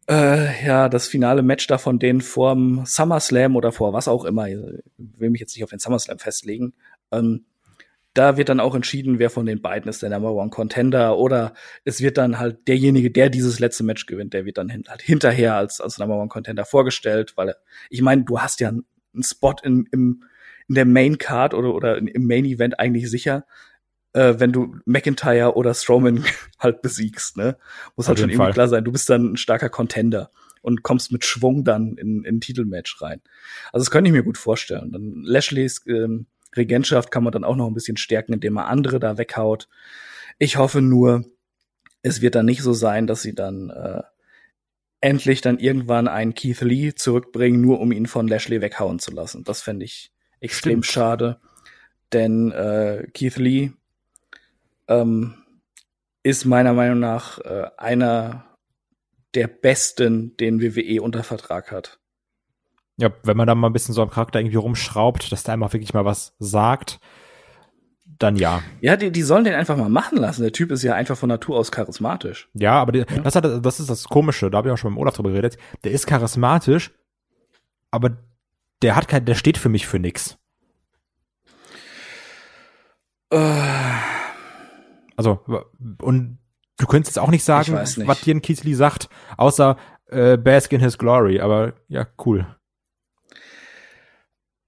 [0.08, 4.48] äh, ja, das finale Match da von denen vorm SummerSlam oder vor was auch immer,
[4.48, 4.58] ich
[4.96, 6.74] will mich jetzt nicht auf den SummerSlam festlegen,
[7.10, 7.44] ähm,
[8.14, 11.52] da wird dann auch entschieden, wer von den beiden ist der Number One Contender oder
[11.84, 15.56] es wird dann halt derjenige, der dieses letzte Match gewinnt, der wird dann halt hinterher
[15.56, 17.54] als, als Number One Contender vorgestellt, weil
[17.90, 18.84] ich meine, du hast ja einen
[19.22, 20.22] Spot in, im,
[20.68, 23.44] in der Main Card oder, oder im Main Event eigentlich sicher,
[24.12, 26.24] äh, wenn du McIntyre oder Strowman
[26.58, 27.58] halt besiegst, ne?
[27.96, 28.52] Muss halt schon irgendwie Fall.
[28.52, 30.30] klar sein, du bist dann ein starker Contender
[30.62, 33.20] und kommst mit Schwung dann in, in ein Titelmatch rein.
[33.72, 34.92] Also das könnte ich mir gut vorstellen.
[34.92, 36.26] Dann Lashley's ähm,
[36.56, 39.68] Regentschaft kann man dann auch noch ein bisschen stärken, indem man andere da weghaut.
[40.38, 41.24] Ich hoffe nur,
[42.02, 44.02] es wird dann nicht so sein, dass sie dann äh,
[45.00, 49.44] endlich dann irgendwann einen Keith Lee zurückbringen, nur um ihn von Lashley weghauen zu lassen.
[49.44, 50.86] Das fände ich extrem Stimmt.
[50.86, 51.40] schade,
[52.12, 53.72] denn äh, Keith Lee
[54.88, 55.34] ähm,
[56.22, 58.56] ist meiner Meinung nach äh, einer
[59.34, 62.00] der besten, den WWE unter Vertrag hat.
[62.96, 65.72] Ja, wenn man da mal ein bisschen so am Charakter irgendwie rumschraubt, dass der einfach
[65.72, 67.00] wirklich mal was sagt.
[68.18, 68.62] dann ja.
[68.80, 70.42] Ja, die, die sollen den einfach mal machen lassen.
[70.42, 72.48] Der Typ ist ja einfach von Natur aus charismatisch.
[72.54, 73.20] Ja, aber die, ja.
[73.22, 75.58] Das, hat, das ist das Komische, da habe ich auch schon mit Olaf drüber geredet.
[75.82, 76.92] Der ist charismatisch,
[77.90, 78.16] aber
[78.82, 80.38] der hat kein, der steht für mich für nix.
[83.32, 83.38] Uh.
[85.16, 85.40] Also,
[86.02, 86.38] und
[86.78, 88.06] du könntest jetzt auch nicht sagen, nicht.
[88.06, 89.76] was dir ein Kiesli sagt, außer
[90.08, 92.46] äh, Bask in his glory, aber ja, cool.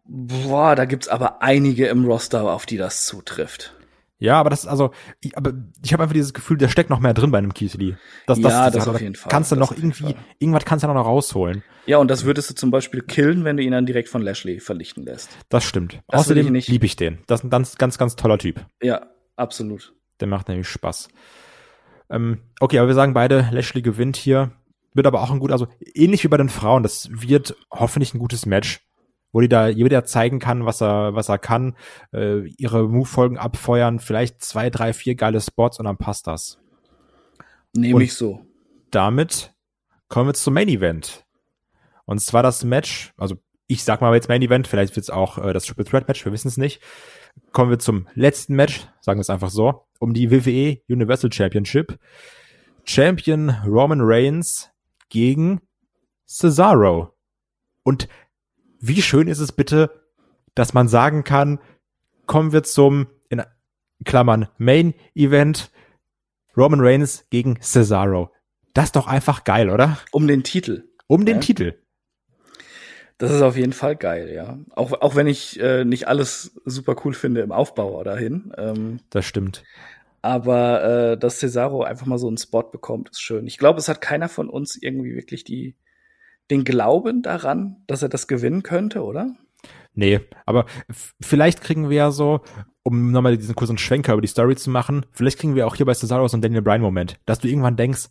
[0.08, 3.74] Boah, da gibt's aber einige im Roster, auf die das zutrifft.
[4.18, 5.52] Ja, aber das ist also, ich, aber
[5.84, 7.96] ich habe einfach dieses Gefühl, da steckt noch mehr drin bei einem Kiesli.
[8.26, 9.30] Das, das, ja, das, das auf jeden Fall.
[9.30, 11.62] Kannst du noch irgendwie, irgendwas kannst du noch rausholen.
[11.84, 14.58] Ja, und das würdest du zum Beispiel killen, wenn du ihn dann direkt von Lashley
[14.58, 15.28] verlichten lässt.
[15.50, 16.00] Das stimmt.
[16.08, 17.18] Das Außerdem liebe ich den.
[17.26, 18.64] Das ist ein ganz, ganz, ganz toller Typ.
[18.80, 19.94] Ja, absolut.
[20.20, 21.08] Der macht nämlich Spaß.
[22.08, 24.52] Ähm, okay, aber wir sagen beide, Lashley gewinnt hier.
[24.94, 28.18] Wird aber auch ein gut, also ähnlich wie bei den Frauen, das wird hoffentlich ein
[28.18, 28.85] gutes Match
[29.36, 31.76] wo die da jeder zeigen kann, was er, was er kann,
[32.10, 36.58] äh, ihre Move-Folgen abfeuern, vielleicht zwei, drei, vier geile Spots und dann passt das.
[37.74, 38.40] Nehme ich so.
[38.90, 39.52] Damit
[40.08, 41.26] kommen wir zum Main Event.
[42.06, 45.36] Und zwar das Match, also ich sag mal jetzt Main Event, vielleicht wird es auch
[45.36, 46.80] äh, das Triple Threat Match, wir wissen es nicht.
[47.52, 51.98] Kommen wir zum letzten Match, sagen wir es einfach so, um die WWE Universal Championship.
[52.84, 54.70] Champion Roman Reigns
[55.10, 55.60] gegen
[56.26, 57.12] Cesaro.
[57.82, 58.08] Und
[58.80, 59.90] wie schön ist es bitte,
[60.54, 61.60] dass man sagen kann,
[62.26, 63.42] kommen wir zum, in
[64.04, 65.70] Klammern, Main Event,
[66.56, 68.30] Roman Reigns gegen Cesaro.
[68.74, 69.98] Das ist doch einfach geil, oder?
[70.12, 70.84] Um den Titel.
[71.06, 71.40] Um den ja.
[71.40, 71.74] Titel.
[73.18, 74.58] Das ist auf jeden Fall geil, ja.
[74.74, 78.52] Auch, auch wenn ich äh, nicht alles super cool finde im Aufbau dahin.
[78.58, 79.64] Ähm, das stimmt.
[80.20, 83.46] Aber äh, dass Cesaro einfach mal so einen Spot bekommt, ist schön.
[83.46, 85.76] Ich glaube, es hat keiner von uns irgendwie wirklich die,
[86.50, 89.34] den Glauben daran, dass er das gewinnen könnte, oder?
[89.94, 90.66] Nee, aber
[91.20, 92.40] vielleicht kriegen wir ja so,
[92.82, 95.86] um nochmal diesen kurzen Schwenker über die Story zu machen, vielleicht kriegen wir auch hier
[95.86, 98.06] bei Cesaro so einen Daniel Bryan Moment, dass du irgendwann denkst,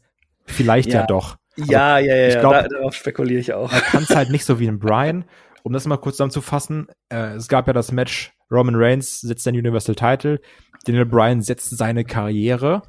[0.45, 1.37] vielleicht ja, ja doch.
[1.57, 3.71] Aber ja, ja, ja, ich glaub, da, darauf spekuliere ich auch.
[3.71, 5.25] Er kann es halt nicht so wie ein Bryan.
[5.63, 9.55] Um das mal kurz zusammenzufassen, äh, es gab ja das Match, Roman Reigns setzt den
[9.55, 10.39] Universal Title,
[10.85, 12.83] Daniel Bryan setzt seine Karriere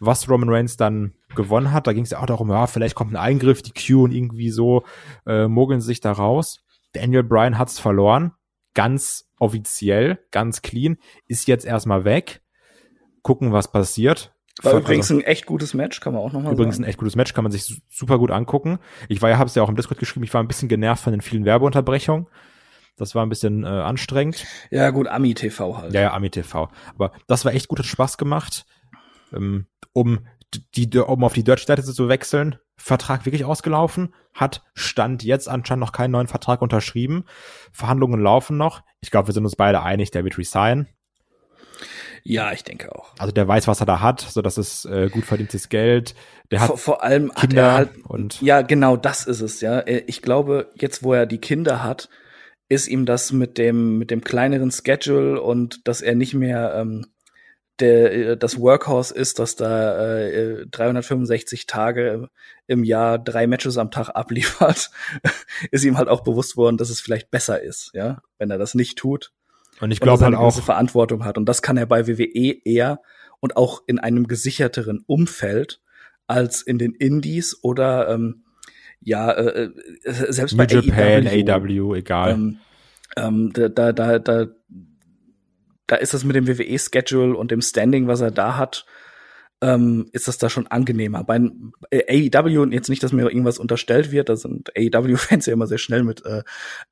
[0.00, 1.86] was Roman Reigns dann gewonnen hat.
[1.86, 4.50] Da ging es ja auch darum, ja, vielleicht kommt ein Eingriff, die Q und irgendwie
[4.50, 4.84] so
[5.26, 6.60] äh, mogeln sich da raus.
[6.92, 8.32] Daniel Bryan hat's verloren,
[8.74, 12.42] ganz offiziell, ganz clean, ist jetzt erstmal weg.
[13.22, 14.34] Gucken, was passiert.
[14.62, 16.54] War also, übrigens ein echt gutes Match, kann man auch nochmal sagen.
[16.54, 18.78] Übrigens ein echt gutes Match, kann man sich super gut angucken.
[19.08, 21.02] Ich war ja, habe es ja auch im Discord geschrieben, ich war ein bisschen genervt
[21.02, 22.26] von den vielen Werbeunterbrechungen.
[22.96, 24.44] Das war ein bisschen äh, anstrengend.
[24.70, 25.94] Ja, gut, Ami TV halt.
[25.94, 26.68] Ja, ja, Ami TV.
[26.94, 28.66] Aber das war echt gut, hat Spaß gemacht
[29.32, 30.20] ähm, um
[30.74, 35.92] die, um auf die Deutsche-Seite zu wechseln, Vertrag wirklich ausgelaufen, hat Stand jetzt anscheinend noch
[35.92, 37.24] keinen neuen Vertrag unterschrieben.
[37.72, 38.82] Verhandlungen laufen noch.
[39.00, 40.88] Ich glaube, wir sind uns beide einig, der wird resign.
[42.22, 43.14] Ja, ich denke auch.
[43.18, 46.14] Also der weiß, was er da hat, so dass es äh, gut verdientes Geld.
[46.50, 49.60] Der hat vor, vor allem Kinder hat er halt, und ja, genau, das ist es.
[49.60, 52.08] Ja, ich glaube, jetzt wo er die Kinder hat,
[52.68, 57.06] ist ihm das mit dem mit dem kleineren Schedule und dass er nicht mehr ähm,
[57.80, 62.28] der, äh, das Workhorse ist, dass da äh, 365 Tage
[62.66, 64.90] im Jahr drei Matches am Tag abliefert,
[65.70, 68.74] ist ihm halt auch bewusst worden, dass es vielleicht besser ist, ja, wenn er das
[68.74, 69.32] nicht tut.
[69.80, 73.00] Und ich glaube halt auch Verantwortung hat und das kann er bei WWE eher
[73.40, 75.80] und auch in einem gesicherteren Umfeld
[76.26, 78.44] als in den Indies oder ähm,
[79.00, 79.70] ja äh,
[80.04, 82.32] äh selbst New bei Japan, AEW, egal.
[82.32, 82.58] Ähm,
[83.16, 84.46] ähm, da, da, da, da
[85.90, 88.86] da ist das mit dem WWE-Schedule und dem Standing, was er da hat,
[89.60, 91.24] ähm, ist das da schon angenehmer.
[91.24, 91.40] Bei
[91.90, 95.66] äh, AEW, und jetzt nicht, dass mir irgendwas unterstellt wird, da sind AEW-Fans ja immer
[95.66, 96.42] sehr schnell mit, äh,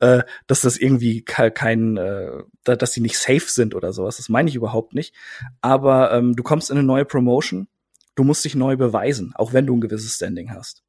[0.01, 4.17] äh, dass das irgendwie kein, äh, dass sie nicht safe sind oder sowas.
[4.17, 5.15] Das meine ich überhaupt nicht.
[5.61, 7.69] Aber ähm, du kommst in eine neue Promotion,
[8.17, 10.83] du musst dich neu beweisen, auch wenn du ein gewisses Standing hast.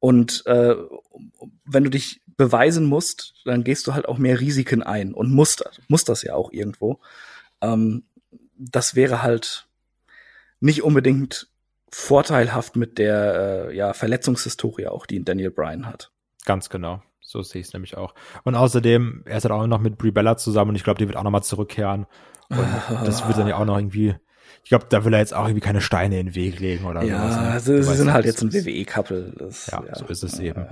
[0.00, 0.76] Und äh,
[1.64, 5.64] wenn du dich beweisen musst, dann gehst du halt auch mehr Risiken ein und musst,
[5.88, 7.00] musst das ja auch irgendwo.
[7.60, 8.04] Ähm,
[8.56, 9.66] das wäre halt
[10.60, 11.48] nicht unbedingt
[11.90, 16.10] vorteilhaft mit der äh, ja, Verletzungshistorie auch, die Daniel Bryan hat.
[16.44, 17.02] Ganz genau.
[17.20, 18.14] So sehe ich es nämlich auch.
[18.44, 21.06] Und außerdem, er ist halt auch noch mit Brie Bella zusammen und ich glaube, die
[21.08, 22.06] wird auch noch mal zurückkehren.
[22.48, 22.66] Und
[23.04, 24.14] das wird dann ja auch noch irgendwie
[24.62, 27.02] ich glaube, da will er jetzt auch irgendwie keine Steine in den Weg legen oder
[27.02, 27.36] ja, sowas.
[27.36, 27.50] Ja, ne?
[27.50, 29.32] also, sie sind halt jetzt ein WWE-Couple.
[29.70, 30.66] Ja, ja, so ist es eben.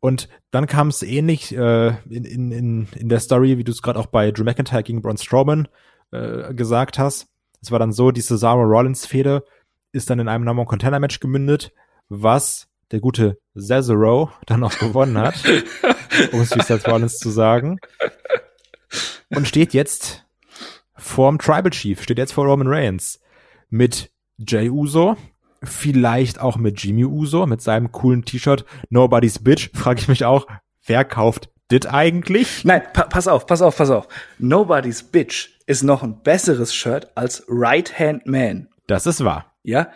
[0.00, 3.82] Und dann kam es ähnlich äh, in, in, in, in der Story, wie du es
[3.82, 5.68] gerade auch bei Drew McIntyre gegen Braun Strowman
[6.10, 7.28] äh, gesagt hast.
[7.60, 9.44] Es war dann so, die Cesaro Rollins-Fehde
[9.92, 11.72] ist dann in einem Number Contender Match gemündet,
[12.08, 15.34] was der gute Cesaro dann auch gewonnen hat,
[16.32, 17.78] um es wie Seth Rollins zu sagen.
[19.30, 20.26] Und steht jetzt
[20.96, 23.20] vorm Tribal Chief, steht jetzt vor Roman Reigns.
[23.72, 25.16] Mit Jay Uso,
[25.62, 30.46] vielleicht auch mit Jimmy Uso, mit seinem coolen T-Shirt Nobody's Bitch, frage ich mich auch,
[30.84, 32.66] wer kauft dit eigentlich?
[32.66, 34.08] Nein, pa pass auf, pass auf, pass auf.
[34.38, 38.68] Nobody's Bitch ist noch ein besseres Shirt als Right Hand Man.
[38.88, 39.54] Das ist wahr.
[39.62, 39.90] Ja,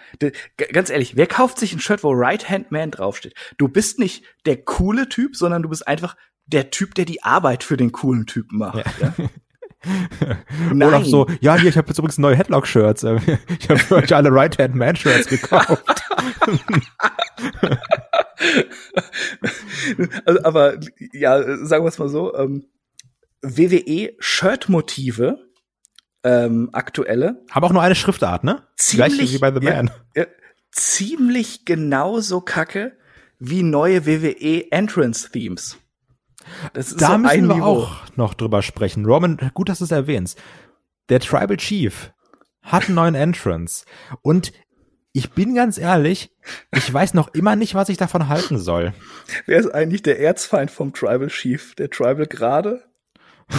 [0.72, 3.34] ganz ehrlich, wer kauft sich ein Shirt, wo Right Hand Man draufsteht?
[3.58, 6.16] Du bist nicht der coole Typ, sondern du bist einfach
[6.46, 8.86] der Typ, der die Arbeit für den coolen Typen macht.
[9.00, 9.12] Ja.
[9.18, 9.28] ja?
[10.72, 10.88] Nein.
[10.88, 13.04] Oder auch so, ja, hier, ich habe jetzt übrigens neue Headlock-Shirts.
[13.58, 15.84] Ich habe für euch alle Right-Hand-Man-Shirts gekauft.
[20.24, 20.78] also, aber
[21.12, 22.66] ja, sagen wir es mal so, ähm,
[23.42, 25.38] WWE-Shirt-Motive,
[26.24, 27.44] ähm, aktuelle.
[27.50, 28.62] Haben auch nur eine Schriftart, ne?
[28.76, 29.90] Ziemlich, Gleich wie bei The Man.
[30.14, 30.28] Ja, ja,
[30.72, 32.96] ziemlich genauso kacke
[33.38, 35.78] wie neue WWE-Entrance-Themes.
[36.98, 37.64] Da müssen wir Niveau.
[37.64, 39.04] auch noch drüber sprechen.
[39.04, 40.38] Roman, gut, dass du es erwähnst.
[41.08, 42.12] Der Tribal Chief
[42.62, 43.84] hat einen neuen Entrance.
[44.22, 44.52] Und
[45.12, 46.30] ich bin ganz ehrlich,
[46.74, 48.92] ich weiß noch immer nicht, was ich davon halten soll.
[49.46, 51.74] Wer ist eigentlich der Erzfeind vom Tribal Chief?
[51.76, 52.84] Der Tribal gerade?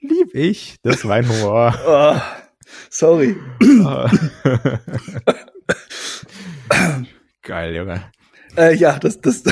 [0.00, 1.74] Lieb ich, das ist mein Humor.
[1.86, 2.16] Oh,
[2.90, 3.36] sorry.
[7.42, 8.04] Geil, Junge.
[8.56, 9.44] Äh, ja, das, das,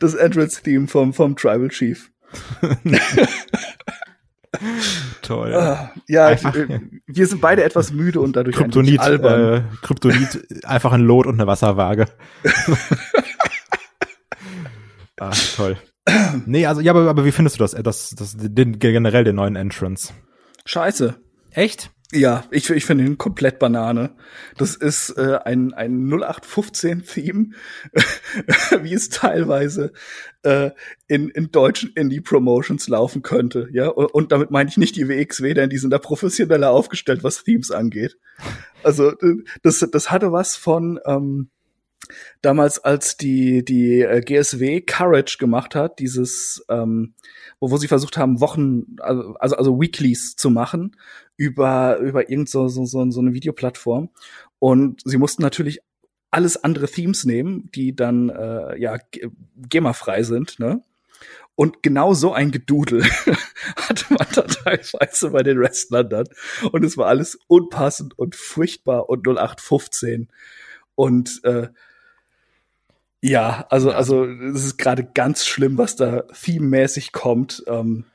[0.00, 2.10] das Entrance-Theme vom, vom Tribal Chief.
[5.22, 5.54] Toll.
[5.54, 9.54] Ah, ja, einfach, äh, wir sind beide etwas müde und dadurch Kryptonit, albern.
[9.54, 12.06] Äh, Kryptonit, einfach ein Lot und eine Wasserwaage.
[15.20, 15.76] ah, toll.
[16.46, 19.54] Nee, also ja, aber, aber wie findest du das, das, das den, generell den neuen
[19.54, 20.12] Entrance?
[20.64, 21.20] Scheiße.
[21.52, 21.92] Echt?
[22.12, 24.16] Ja, ich, ich finde ihn komplett Banane.
[24.56, 27.50] Das ist äh, ein, ein 0815-Theme,
[28.82, 29.92] wie es teilweise
[30.42, 30.70] äh,
[31.06, 33.68] in, in deutschen Indie-Promotions laufen könnte.
[33.72, 37.22] Ja, und, und damit meine ich nicht die WXW, denn die sind da professioneller aufgestellt,
[37.22, 38.18] was Themes angeht.
[38.82, 39.12] Also
[39.62, 41.50] das, das hatte was von ähm,
[42.42, 47.14] damals, als die, die äh, GSW Courage gemacht hat, dieses ähm,
[47.60, 50.96] wo, wo sie versucht haben, Wochen, also, also, also Weeklies zu machen
[51.36, 54.10] über, über irgend so, so, so, so eine Videoplattform.
[54.58, 55.80] Und sie mussten natürlich
[56.30, 58.98] alles andere Themes nehmen, die dann äh, ja
[59.56, 60.82] GEMA-frei sind, ne?
[61.56, 63.04] Und genau so ein Gedudel
[63.76, 66.24] hatte man da teilweise bei den Wrestlern dann.
[66.72, 70.28] Und es war alles unpassend und furchtbar und 0815.
[70.94, 71.68] Und äh,
[73.22, 77.62] ja, also, also es ist gerade ganz schlimm, was da theme-mäßig kommt.
[77.66, 78.06] Ähm,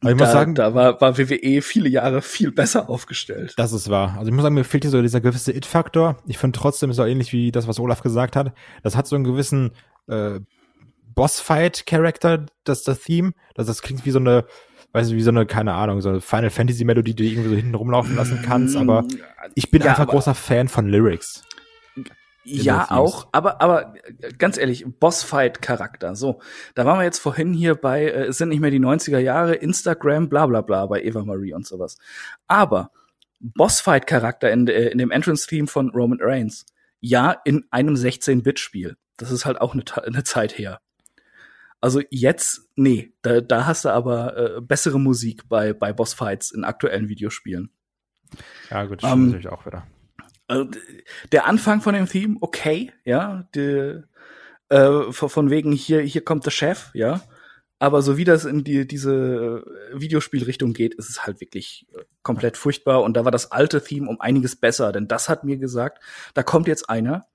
[0.00, 3.54] also ich da, muss sagen, da war, war WWE viele Jahre viel besser aufgestellt.
[3.56, 4.16] Das ist wahr.
[4.18, 6.16] Also ich muss sagen, mir fehlt hier so dieser gewisse It-Faktor.
[6.26, 8.52] Ich finde trotzdem ist auch ähnlich wie das, was Olaf gesagt hat.
[8.82, 9.72] Das hat so einen gewissen
[10.08, 10.40] äh,
[11.14, 13.32] Boss-Fight-Charakter, das das Theme.
[13.54, 14.44] Das, das klingt wie so eine,
[14.92, 17.56] weiß ich, wie so eine, keine Ahnung, so eine Final Fantasy-Melodie, die du irgendwie so
[17.56, 18.76] hinten rumlaufen lassen kannst.
[18.76, 19.04] Aber
[19.54, 21.45] ich bin ja, einfach großer Fan von Lyrics.
[22.48, 23.94] Ja, auch, aber, aber
[24.38, 26.14] ganz ehrlich, Bossfight-Charakter.
[26.14, 26.40] So,
[26.76, 29.56] da waren wir jetzt vorhin hier bei, äh, es sind nicht mehr die 90er Jahre,
[29.56, 31.98] Instagram, bla bla bla, bei Eva Marie und sowas.
[32.46, 32.92] Aber
[33.40, 36.66] Bossfight-Charakter in, äh, in dem Entrance-Theme von Roman Reigns,
[37.00, 38.96] ja, in einem 16-Bit-Spiel.
[39.16, 40.80] Das ist halt auch eine, eine Zeit her.
[41.80, 46.62] Also jetzt, nee, da, da hast du aber äh, bessere Musik bei, bei Bossfights in
[46.64, 47.70] aktuellen Videospielen.
[48.70, 49.86] Ja, gut, das um, natürlich auch wieder.
[50.48, 50.68] Also,
[51.32, 54.02] der Anfang von dem Theme, okay, ja, die,
[54.68, 57.20] äh, von wegen hier, hier kommt der Chef, ja.
[57.78, 62.56] Aber so wie das in die, diese Videospielrichtung geht, ist es halt wirklich äh, komplett
[62.56, 63.02] furchtbar.
[63.02, 66.42] Und da war das alte Theme um einiges besser, denn das hat mir gesagt, da
[66.42, 67.26] kommt jetzt einer,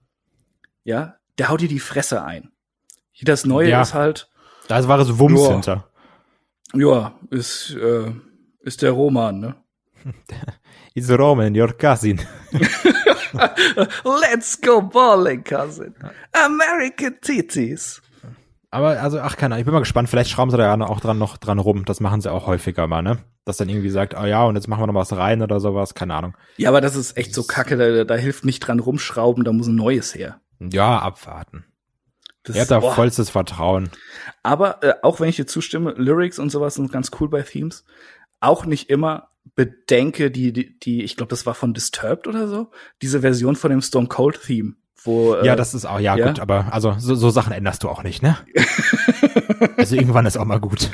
[0.84, 2.52] ja, der haut dir die Fresse ein.
[3.12, 4.32] Hier das Neue ja, ist halt.
[4.68, 5.90] Da war es Wumms joa, hinter.
[6.74, 8.12] Ja, ist, äh,
[8.62, 9.56] ist der Roman, ne?
[10.96, 12.20] It's Roman, your cousin.
[14.04, 15.96] Let's go bowling, cousin.
[16.34, 18.02] American Titties.
[18.72, 21.02] Aber also, ach keine Ahnung, ich bin mal gespannt, vielleicht schrauben sie da ja auch
[21.02, 21.84] dran noch dran rum.
[21.84, 23.18] Das machen sie auch häufiger mal, ne?
[23.44, 25.94] Dass dann irgendwie sagt, oh ja, und jetzt machen wir noch was rein oder sowas,
[25.94, 26.38] keine Ahnung.
[26.56, 29.68] Ja, aber das ist echt so kacke, da, da hilft nicht dran rumschrauben, da muss
[29.68, 30.40] ein neues her.
[30.60, 31.66] Ja, abwarten.
[32.44, 32.94] Das, er hat da boah.
[32.94, 33.90] vollstes Vertrauen.
[34.42, 37.84] Aber äh, auch wenn ich dir zustimme, Lyrics und sowas sind ganz cool bei Themes.
[38.40, 42.72] Auch nicht immer bedenke, die, die, die ich glaube, das war von Disturbed oder so,
[43.02, 44.74] diese Version von dem Stone Cold Theme.
[45.04, 47.84] Wo, äh, ja, das ist auch, ja, ja, gut, aber also so, so Sachen änderst
[47.84, 48.38] du auch nicht, ne?
[49.78, 50.92] also irgendwann ist auch mal gut.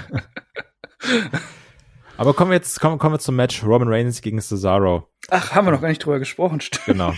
[2.17, 5.09] aber kommen wir jetzt, kommen, kommen wir zum Match Roman Reigns gegen Cesaro.
[5.29, 6.85] Ach, haben wir noch gar nicht drüber gesprochen, stimmt.
[6.85, 7.13] Genau.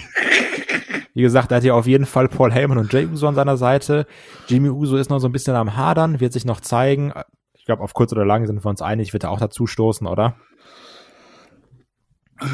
[1.13, 3.57] Wie gesagt, er hat ja auf jeden Fall Paul Heyman und Jay Uso an seiner
[3.57, 4.07] Seite.
[4.47, 7.13] Jimmy Uso ist noch so ein bisschen am Hadern, wird sich noch zeigen.
[7.53, 10.07] Ich glaube, auf kurz oder lang sind wir uns einig, wird er auch dazu stoßen,
[10.07, 10.37] oder?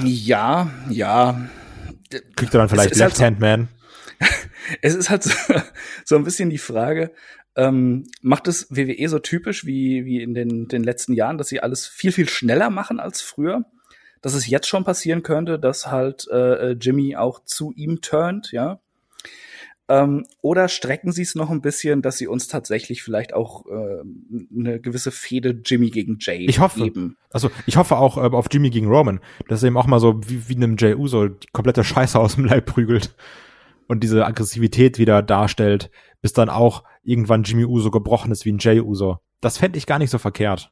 [0.04, 1.48] Ja, ja.
[2.36, 3.68] Kriegt er dann vielleicht Left Hand Man?
[4.82, 5.32] es ist halt so,
[6.06, 7.12] so ein bisschen die Frage,
[7.56, 11.62] ähm, macht es WWE so typisch wie, wie in den, den letzten Jahren, dass sie
[11.62, 13.66] alles viel, viel schneller machen als früher?
[14.22, 18.80] Dass es jetzt schon passieren könnte, dass halt äh, Jimmy auch zu ihm turnt, ja?
[19.88, 24.02] Ähm, oder strecken sie es noch ein bisschen, dass sie uns tatsächlich vielleicht auch äh,
[24.58, 27.18] eine gewisse Fehde Jimmy gegen Jay ich hoffe, geben?
[27.30, 30.20] Also ich hoffe auch äh, auf Jimmy gegen Roman, dass er eben auch mal so
[30.28, 33.14] wie, wie einem Jay Uso die komplette Scheiße aus dem Leib prügelt
[33.88, 38.60] und diese Aggressivität wieder darstellt, bis dann auch irgendwann Jimmy Uso gebrochen ist wie ein
[38.60, 39.20] Jay Uso.
[39.40, 40.72] Das fände ich gar nicht so verkehrt.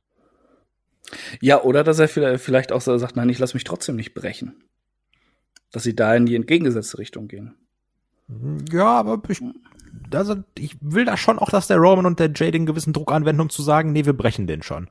[1.39, 4.63] Ja, oder dass er vielleicht auch so sagt, nein, ich lasse mich trotzdem nicht brechen.
[5.71, 7.55] Dass sie da in die entgegengesetzte Richtung gehen.
[8.71, 9.41] Ja, aber ich,
[10.13, 13.11] also ich will da schon auch, dass der Roman und der Jay den gewissen Druck
[13.11, 14.89] anwenden, um zu sagen, nee, wir brechen den schon.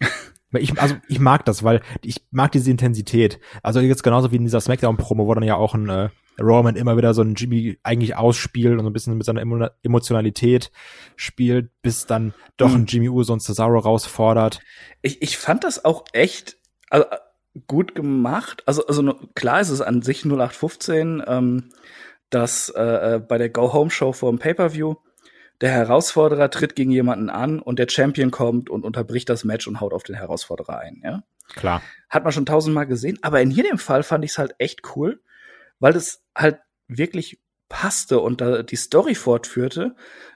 [0.52, 3.38] ich, also ich mag das, weil ich mag diese Intensität.
[3.62, 6.08] Also jetzt genauso wie in dieser Smackdown-Promo, wo dann ja auch ein äh,
[6.40, 10.70] Roman immer wieder so ein Jimmy eigentlich ausspielt und so ein bisschen mit seiner Emotionalität
[11.16, 12.86] spielt, bis dann doch ein hm.
[12.86, 14.60] Jimmy Uso und Cesaro rausfordert.
[15.02, 16.56] Ich, ich fand das auch echt
[16.90, 17.06] also,
[17.66, 18.62] gut gemacht.
[18.66, 21.70] Also, also klar ist es an sich 0815, ähm,
[22.34, 22.82] dass äh,
[23.14, 24.94] äh, bei der Go-Home-Show vor dem Pay-Per-View
[25.60, 29.80] der Herausforderer tritt gegen jemanden an und der Champion kommt und unterbricht das Match und
[29.80, 31.22] haut auf den Herausforderer ein, ja?
[31.54, 31.82] Klar.
[32.08, 35.20] Hat man schon tausendmal gesehen, aber in jedem Fall fand ich es halt echt cool,
[35.78, 36.58] weil es halt
[36.88, 39.94] wirklich passte und da die Story fortführte,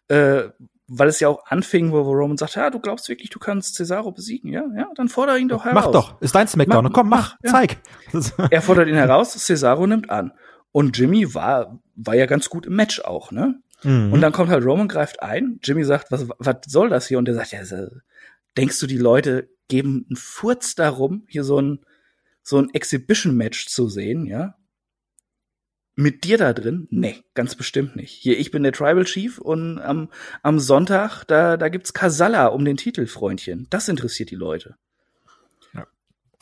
[0.09, 0.44] äh,
[0.88, 3.74] weil es ja auch anfing, wo, wo Roman sagt, ja, du glaubst wirklich, du kannst
[3.74, 5.84] Cesaro besiegen, ja, ja, dann fordere ihn doch heraus.
[5.86, 7.51] Mach doch, ist dein Smackdown, mach, komm, mach, ja.
[7.51, 7.78] zeig.
[8.51, 10.32] er fordert ihn heraus, Cesaro nimmt an.
[10.72, 13.61] Und Jimmy war, war ja ganz gut im Match auch, ne?
[13.82, 14.12] Mhm.
[14.12, 15.59] Und dann kommt halt Roman, greift ein.
[15.62, 17.18] Jimmy sagt, was, was soll das hier?
[17.18, 17.62] Und der sagt, ja,
[18.57, 21.84] denkst du, die Leute geben einen Furz darum, hier so ein,
[22.42, 24.57] so ein Exhibition-Match zu sehen, ja?
[25.99, 26.86] Mit dir da drin?
[26.90, 28.12] Nee, ganz bestimmt nicht.
[28.12, 30.11] Hier, ich bin der Tribal Chief und am,
[30.42, 33.66] am Sonntag, da, da gibt's Kasala um den Titel, Freundchen.
[33.70, 34.76] Das interessiert die Leute.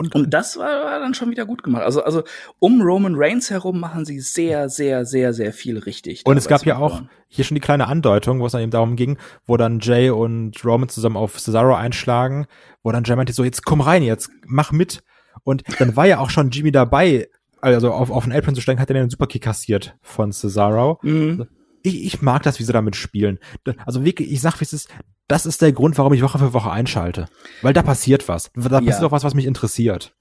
[0.01, 1.85] Und, und das war, war, dann schon wieder gut gemacht.
[1.85, 2.25] Also, also
[2.59, 6.23] um Roman Reigns herum machen sie sehr, sehr, sehr, sehr viel richtig.
[6.25, 8.97] Und es gab ja auch hier schon die kleine Andeutung, wo es dann eben darum
[8.97, 12.47] ging, wo dann Jay und Roman zusammen auf Cesaro einschlagen,
[12.83, 15.05] wo dann Jay meinte so, jetzt komm rein, jetzt mach mit.
[15.45, 17.29] Und dann war ja auch schon Jimmy dabei,
[17.61, 20.99] also auf, auf den Apron zu steigen, hat er den Superkick kassiert von Cesaro.
[21.03, 21.47] Mhm.
[21.83, 23.39] Ich, ich mag das, wie sie damit spielen.
[23.87, 24.89] Also wirklich, ich sag, wie es ist,
[25.29, 27.27] das ist der Grund, warum ich Woche für Woche einschalte.
[27.63, 28.51] Weil da passiert was.
[28.55, 29.07] Da passiert ja.
[29.07, 30.15] auch was, was mich interessiert.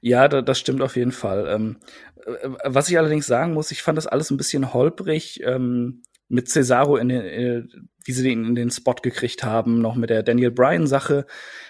[0.00, 1.46] Ja, da, das stimmt auf jeden Fall.
[1.48, 1.76] Ähm,
[2.24, 6.48] äh, was ich allerdings sagen muss, ich fand das alles ein bisschen holprig ähm, mit
[6.48, 7.62] Cesaro, in den, äh,
[8.04, 11.26] wie sie den in den Spot gekriegt haben, noch mit der Daniel Bryan Sache,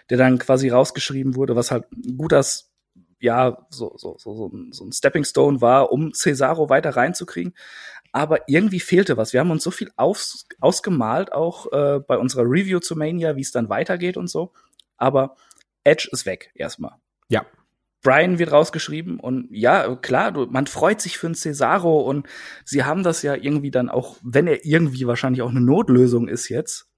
[0.09, 1.85] der dann quasi rausgeschrieben wurde, was halt
[2.16, 2.70] gut das
[3.20, 7.53] ja so so so so ein Stepping Stone war, um Cesaro weiter reinzukriegen
[8.13, 9.33] aber irgendwie fehlte was.
[9.33, 13.43] Wir haben uns so viel aus, ausgemalt, auch äh, bei unserer Review zu Mania, wie
[13.43, 14.53] es dann weitergeht und so.
[14.97, 15.37] Aber
[15.85, 16.97] Edge ist weg erstmal.
[17.29, 17.47] Ja.
[18.03, 22.27] Brian wird rausgeschrieben und ja, klar, du, man freut sich für einen Cesaro und
[22.65, 26.49] sie haben das ja irgendwie dann auch, wenn er irgendwie wahrscheinlich auch eine Notlösung ist
[26.49, 26.89] jetzt,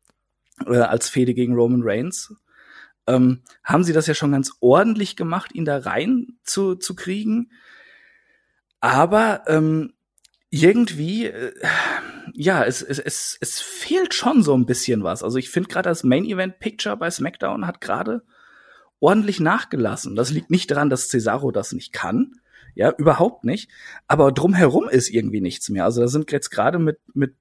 [0.64, 2.32] äh, als Fehde gegen Roman Reigns,
[3.08, 7.50] ähm, haben sie das ja schon ganz ordentlich gemacht, ihn da rein zu, zu kriegen.
[8.80, 9.94] Aber ähm,
[10.52, 11.52] irgendwie, äh,
[12.34, 15.22] ja, es, es, es, es fehlt schon so ein bisschen was.
[15.22, 18.22] Also ich finde gerade das Main Event Picture bei SmackDown hat gerade
[19.00, 20.14] ordentlich nachgelassen.
[20.14, 22.32] Das liegt nicht daran, dass Cesaro das nicht kann.
[22.74, 23.70] Ja, überhaupt nicht.
[24.06, 25.84] Aber drumherum ist irgendwie nichts mehr.
[25.86, 27.34] Also da sind jetzt gerade mit, mit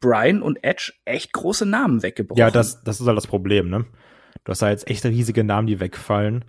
[0.00, 2.38] Brian und Edge echt große Namen weggebrochen.
[2.38, 3.86] Ja, das, das ist halt das Problem, ne?
[4.44, 6.44] Du hast da jetzt echt riesige Namen, die wegfallen.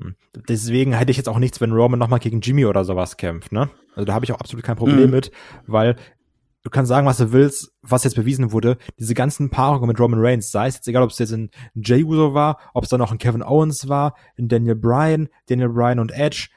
[0.00, 0.16] Hm.
[0.48, 3.70] Deswegen hätte ich jetzt auch nichts, wenn Roman nochmal gegen Jimmy oder sowas kämpft, ne?
[3.94, 5.10] Also da habe ich auch absolut kein Problem mhm.
[5.10, 5.30] mit,
[5.66, 5.96] weil
[6.64, 10.20] du kannst sagen, was du willst, was jetzt bewiesen wurde, diese ganzen Paarungen mit Roman
[10.20, 12.98] Reigns, sei es jetzt egal, ob es jetzt ein Jay Uso war, ob es dann
[12.98, 16.48] noch ein Kevin Owens war, ein Daniel Bryan, Daniel Bryan und Edge,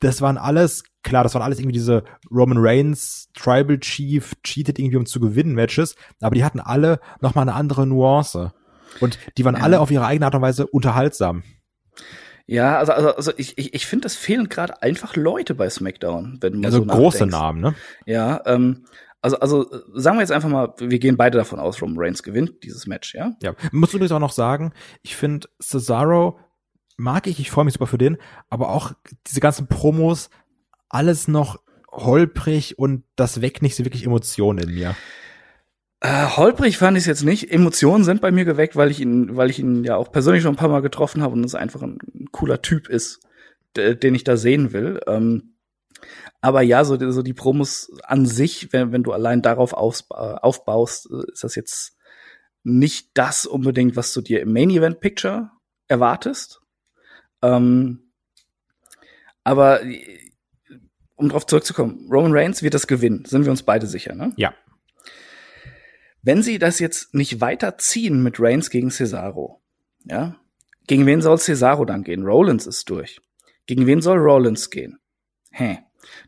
[0.00, 4.98] das waren alles, klar, das waren alles irgendwie diese Roman Reigns, Tribal Chief, cheated irgendwie
[4.98, 8.52] um zu gewinnen Matches, aber die hatten alle nochmal eine andere Nuance.
[9.00, 11.42] Und die waren alle auf ihre eigene Art und Weise unterhaltsam.
[12.46, 16.38] Ja, also, also, also ich, ich, ich finde, es fehlen gerade einfach Leute bei SmackDown,
[16.40, 17.74] wenn man also so große Namen, ne?
[18.04, 18.84] Ja, ähm,
[19.22, 22.62] also, also sagen wir jetzt einfach mal, wir gehen beide davon aus, Roman Reigns gewinnt
[22.62, 23.32] dieses Match, ja?
[23.42, 26.38] Ja, muss übrigens auch noch sagen, ich finde Cesaro
[26.96, 28.18] mag ich, ich freue mich super für den,
[28.50, 28.92] aber auch
[29.26, 30.28] diese ganzen Promos,
[30.90, 31.58] alles noch
[31.90, 34.94] holprig und das weckt nicht so wirklich Emotionen in mir.
[36.04, 37.50] Äh, holprig fand ich es jetzt nicht.
[37.50, 40.52] Emotionen sind bei mir geweckt, weil ich ihn, weil ich ihn ja auch persönlich schon
[40.52, 41.98] ein paar Mal getroffen habe und es einfach ein,
[42.30, 43.20] cooler Typ ist,
[43.74, 45.00] den ich da sehen will.
[45.06, 45.54] Ähm,
[46.42, 51.32] aber ja, so, so die Promos an sich, wenn, wenn du allein darauf aufbaust, äh,
[51.32, 51.96] ist das jetzt
[52.64, 55.52] nicht das unbedingt, was du dir im Main Event Picture
[55.88, 56.60] erwartest.
[57.40, 58.12] Ähm,
[59.42, 59.80] aber
[61.14, 64.34] um drauf zurückzukommen, Roman Reigns wird das gewinnen, sind wir uns beide sicher, ne?
[64.36, 64.52] Ja.
[66.24, 69.60] Wenn sie das jetzt nicht weiterziehen mit Reigns gegen Cesaro,
[70.04, 70.36] ja,
[70.86, 72.24] gegen wen soll Cesaro dann gehen?
[72.24, 73.20] Rollins ist durch.
[73.66, 74.98] Gegen wen soll Rollins gehen?
[75.50, 75.78] Hä?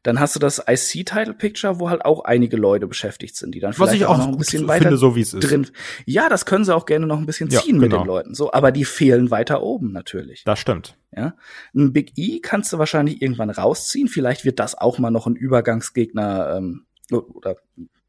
[0.02, 3.90] Dann hast du das IC-Title-Picture, wo halt auch einige Leute beschäftigt sind, die dann Was
[3.90, 5.40] vielleicht auch, noch ein bisschen weiter finde, so wie es ist.
[5.40, 5.66] drin.
[6.06, 7.80] Ja, das können sie auch gerne noch ein bisschen ziehen ja, genau.
[7.80, 8.34] mit den Leuten.
[8.34, 10.44] So, aber die fehlen weiter oben natürlich.
[10.44, 10.96] Das stimmt.
[11.14, 11.34] Ja,
[11.74, 14.08] ein Big E kannst du wahrscheinlich irgendwann rausziehen.
[14.08, 17.56] Vielleicht wird das auch mal noch ein Übergangsgegner ähm, oder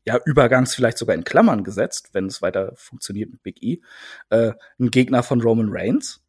[0.08, 3.82] ja, Übergangs vielleicht sogar in Klammern gesetzt, wenn es weiter funktioniert mit Big E.
[4.30, 6.24] Äh, ein Gegner von Roman Reigns.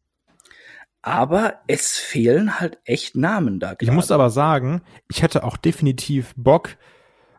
[1.01, 3.67] Aber es fehlen halt echt Namen da.
[3.67, 3.85] Grade.
[3.85, 6.75] Ich muss aber sagen, ich hätte auch definitiv Bock,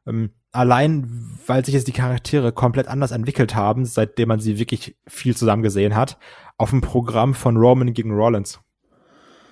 [0.07, 1.11] ähm, allein
[1.47, 5.63] weil sich jetzt die Charaktere komplett anders entwickelt haben, seitdem man sie wirklich viel zusammen
[5.63, 6.17] gesehen hat,
[6.57, 8.61] auf ein Programm von Roman gegen Rollins.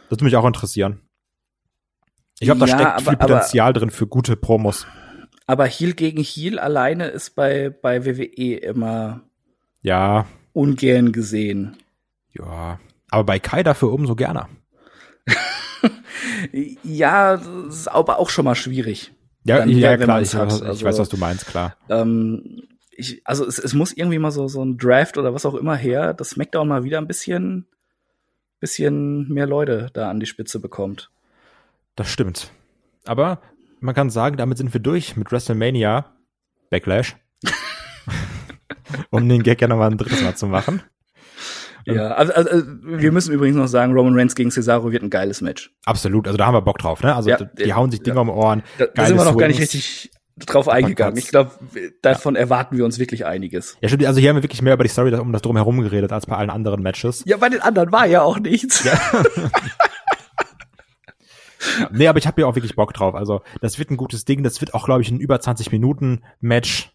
[0.09, 1.03] Das würde mich auch interessieren.
[2.41, 4.87] Ich glaube, da ja, steckt aber, viel Potenzial aber, drin für gute Promos.
[5.49, 9.23] Aber Heal gegen Heal alleine ist bei, bei WWE immer
[9.81, 11.79] ja ungern gesehen.
[12.39, 12.79] Ja,
[13.11, 14.47] aber bei Kai dafür umso gerne.
[16.83, 19.11] ja, das ist aber auch schon mal schwierig.
[19.45, 20.53] Ja, dann, ja, klar, ich, hat.
[20.53, 21.75] ich weiß, was du meinst, klar.
[21.89, 25.55] Ähm, ich, also es, es muss irgendwie mal so, so ein Draft oder was auch
[25.55, 27.67] immer her, dass SmackDown mal wieder ein bisschen,
[28.61, 31.11] bisschen mehr Leute da an die Spitze bekommt.
[31.97, 32.51] Das stimmt.
[33.07, 33.41] Aber
[33.81, 36.13] man kann sagen, damit sind wir durch mit WrestleMania
[36.71, 37.17] Backlash.
[39.11, 40.83] um den Gag ja nochmal ein drittes Mal zu machen.
[41.85, 45.11] Ja, also, also, also, wir müssen übrigens noch sagen, Roman Reigns gegen Cesaro wird ein
[45.11, 45.71] geiles Match.
[45.87, 47.15] Absolut, also da haben wir Bock drauf, ne?
[47.15, 48.23] Also ja, die hauen sich Dinge ja.
[48.23, 48.63] um Ohren.
[48.77, 50.11] Da, da sind wir noch gar nicht richtig
[50.47, 51.17] drauf eingegangen.
[51.17, 51.53] Ich glaube,
[52.03, 52.43] davon ja.
[52.43, 53.77] erwarten wir uns wirklich einiges.
[53.81, 54.05] Ja, stimmt.
[54.05, 56.37] Also hier haben wir wirklich mehr über die Story um das drumherum geredet als bei
[56.37, 57.23] allen anderen Matches.
[57.27, 58.85] Ja, bei den anderen war ja auch nichts.
[58.85, 59.01] Ja.
[61.81, 63.15] ja, nee, aber ich habe hier auch wirklich Bock drauf.
[63.15, 64.43] Also das wird ein gutes Ding.
[64.43, 66.93] Das wird auch, glaube ich, ein über 20 Minuten Match.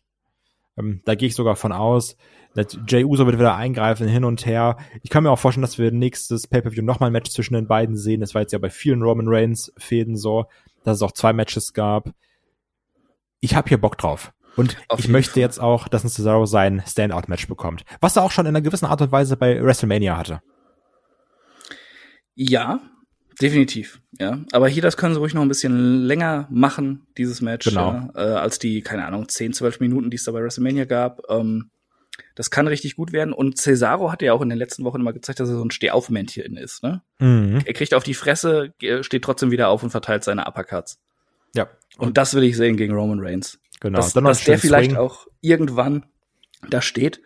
[0.78, 2.18] Ähm, da gehe ich sogar von aus.
[2.88, 4.78] Jay Uso wird wieder eingreifen, hin und her.
[5.02, 7.98] Ich kann mir auch vorstellen, dass wir nächstes Pay-Per-View nochmal ein Match zwischen den beiden
[7.98, 8.22] sehen.
[8.22, 10.46] Das war jetzt ja bei vielen Roman Reigns-Fäden so,
[10.84, 12.12] dass es auch zwei Matches gab.
[13.40, 14.34] Ich habe hier Bock drauf.
[14.56, 15.42] Und Auf ich möchte Fall.
[15.42, 17.86] jetzt auch, dass ein Cesaro sein Standout-Match bekommt.
[18.02, 20.42] Was er auch schon in einer gewissen Art und Weise bei WrestleMania hatte.
[22.36, 22.80] Ja,
[23.42, 24.02] definitiv.
[24.20, 28.10] Ja, aber hier, das können sie ruhig noch ein bisschen länger machen, dieses Match, genau.
[28.16, 31.22] äh, als die, keine Ahnung, 10, 12 Minuten, die es da bei WrestleMania gab.
[31.30, 31.72] Ähm,
[32.36, 33.34] das kann richtig gut werden.
[33.34, 35.72] Und Cesaro hat ja auch in den letzten Wochen immer gezeigt, dass er so ein
[35.72, 36.84] Stehaufmännchen ist.
[36.84, 37.02] Ne?
[37.20, 37.62] Mhm.
[37.66, 41.00] Er kriegt auf die Fresse, steht trotzdem wieder auf und verteilt seine Uppercuts.
[41.56, 41.70] Ja.
[41.98, 43.60] Und das will ich sehen gegen Roman Reigns.
[43.80, 43.98] Genau.
[43.98, 45.00] Dass, dass der vielleicht Swing.
[45.00, 46.06] auch irgendwann
[46.70, 47.22] da steht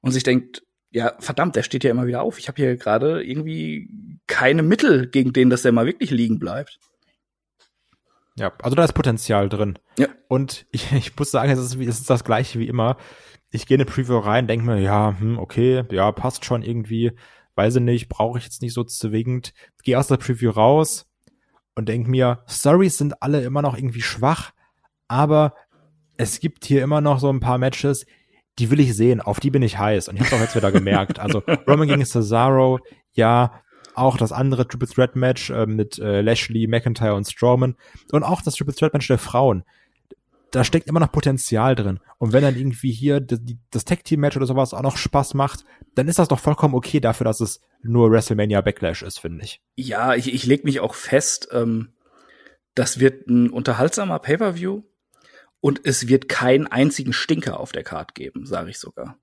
[0.00, 0.62] und sich denkt,
[0.94, 2.38] ja, verdammt, der steht ja immer wieder auf.
[2.38, 3.88] Ich habe hier gerade irgendwie
[4.26, 6.78] keine Mittel gegen den, dass der mal wirklich liegen bleibt.
[8.36, 9.78] Ja, also da ist Potenzial drin.
[9.98, 10.08] Ja.
[10.28, 12.96] Und ich, ich muss sagen, es ist, es ist das gleiche wie immer
[13.54, 17.12] ich gehe in eine Preview rein, denke mir, ja, hm, okay, ja, passt schon irgendwie,
[17.54, 19.54] weiß ich nicht, brauche ich jetzt nicht so zwingend.
[19.84, 21.06] Gehe aus der Preview raus
[21.76, 24.52] und denke mir, Stories sind alle immer noch irgendwie schwach,
[25.06, 25.54] aber
[26.16, 28.06] es gibt hier immer noch so ein paar Matches,
[28.58, 30.08] die will ich sehen, auf die bin ich heiß.
[30.08, 31.18] Und ich habe auch jetzt wieder gemerkt.
[31.18, 32.78] Also Roman gegen Cesaro,
[33.12, 33.60] ja,
[33.94, 37.76] auch das andere Triple Threat Match äh, mit äh, Lashley, McIntyre und Strowman
[38.10, 39.64] und auch das Triple Threat Match der Frauen
[40.54, 41.98] da steckt immer noch Potenzial drin.
[42.18, 45.64] Und wenn dann irgendwie hier das, das Tag-Team-Match oder sowas auch noch Spaß macht,
[45.96, 49.60] dann ist das doch vollkommen okay dafür, dass es nur WrestleMania Backlash ist, finde ich.
[49.74, 51.92] Ja, ich, ich leg mich auch fest, ähm,
[52.74, 54.82] das wird ein unterhaltsamer Pay-Per-View
[55.64, 59.16] und es wird keinen einzigen Stinker auf der Card geben, sage ich sogar.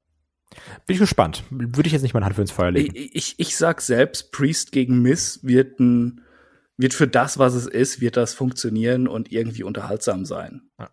[0.87, 1.43] Bin ich gespannt.
[1.51, 2.95] Würde ich jetzt nicht meine Hand für ins Feuer legen.
[2.95, 6.21] Ich, ich, ich sag selbst, Priest gegen Miss wird ein
[6.77, 10.63] wird für das, was es ist, wird das funktionieren und irgendwie unterhaltsam sein.
[10.79, 10.89] Ja.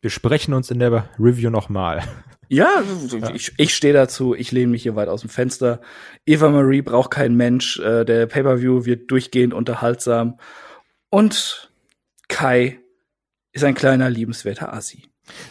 [0.00, 2.04] Wir sprechen uns in der Review nochmal.
[2.48, 2.70] Ja,
[3.10, 5.80] ja, ich, ich stehe dazu, ich lehne mich hier weit aus dem Fenster.
[6.24, 10.38] Eva Marie braucht kein Mensch, äh, der Pay-Per-View wird durchgehend unterhaltsam.
[11.10, 11.72] Und
[12.28, 12.80] Kai
[13.58, 15.02] ist ein kleiner, liebenswerter Assi.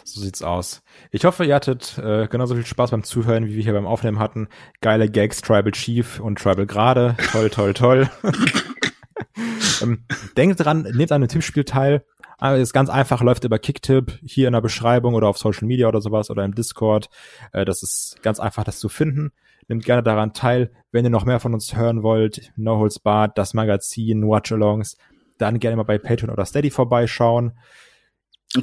[0.04, 0.82] So sieht's aus.
[1.12, 4.18] Ich hoffe, ihr hattet äh, genauso viel Spaß beim Zuhören, wie wir hier beim Aufnehmen
[4.18, 4.48] hatten.
[4.82, 7.16] Geile Gags, Tribal Chief und Tribal Gerade.
[7.32, 8.10] Toll, toll, toll.
[9.82, 10.06] ähm,
[10.38, 12.06] denkt dran, nehmt an einem Tippspiel teil
[12.38, 15.88] Aber ist ganz einfach, läuft über Kicktip hier in der Beschreibung oder auf Social Media
[15.88, 17.10] oder sowas oder im Discord.
[17.52, 19.32] Äh, das ist ganz einfach, das zu finden.
[19.68, 20.72] Nehmt gerne daran teil.
[20.92, 24.96] Wenn ihr noch mehr von uns hören wollt, No Holds Barred, das Magazin, Watch-Alongs,
[25.38, 27.52] dann gerne mal bei Patreon oder Steady vorbeischauen.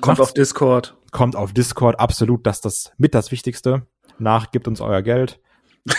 [0.01, 0.97] Kommt auf Discord.
[1.11, 3.87] Kommt auf Discord, absolut, das ist das mit das Wichtigste.
[4.19, 5.41] Nach, gibt uns euer Geld.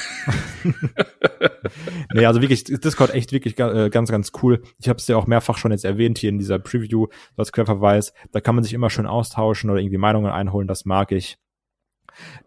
[2.14, 4.64] nee, also wirklich, Discord echt wirklich äh, ganz, ganz cool.
[4.80, 7.07] Ich habe es ja auch mehrfach schon jetzt erwähnt hier in dieser Preview,
[7.38, 8.14] als Querverweis.
[8.32, 11.38] Da kann man sich immer schön austauschen oder irgendwie Meinungen einholen, das mag ich.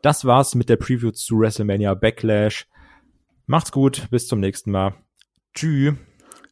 [0.02, 2.66] Das war's mit der Preview zu WrestleMania Backlash.
[3.47, 4.94] Macht's gut, bis zum nächsten Mal.
[5.55, 5.94] Tschüss.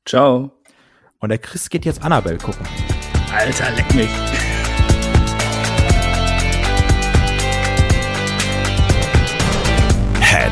[0.04, 0.52] Ciao.
[1.18, 2.66] Und der Chris geht jetzt Annabelle gucken.
[3.32, 4.35] Alter, leck mich.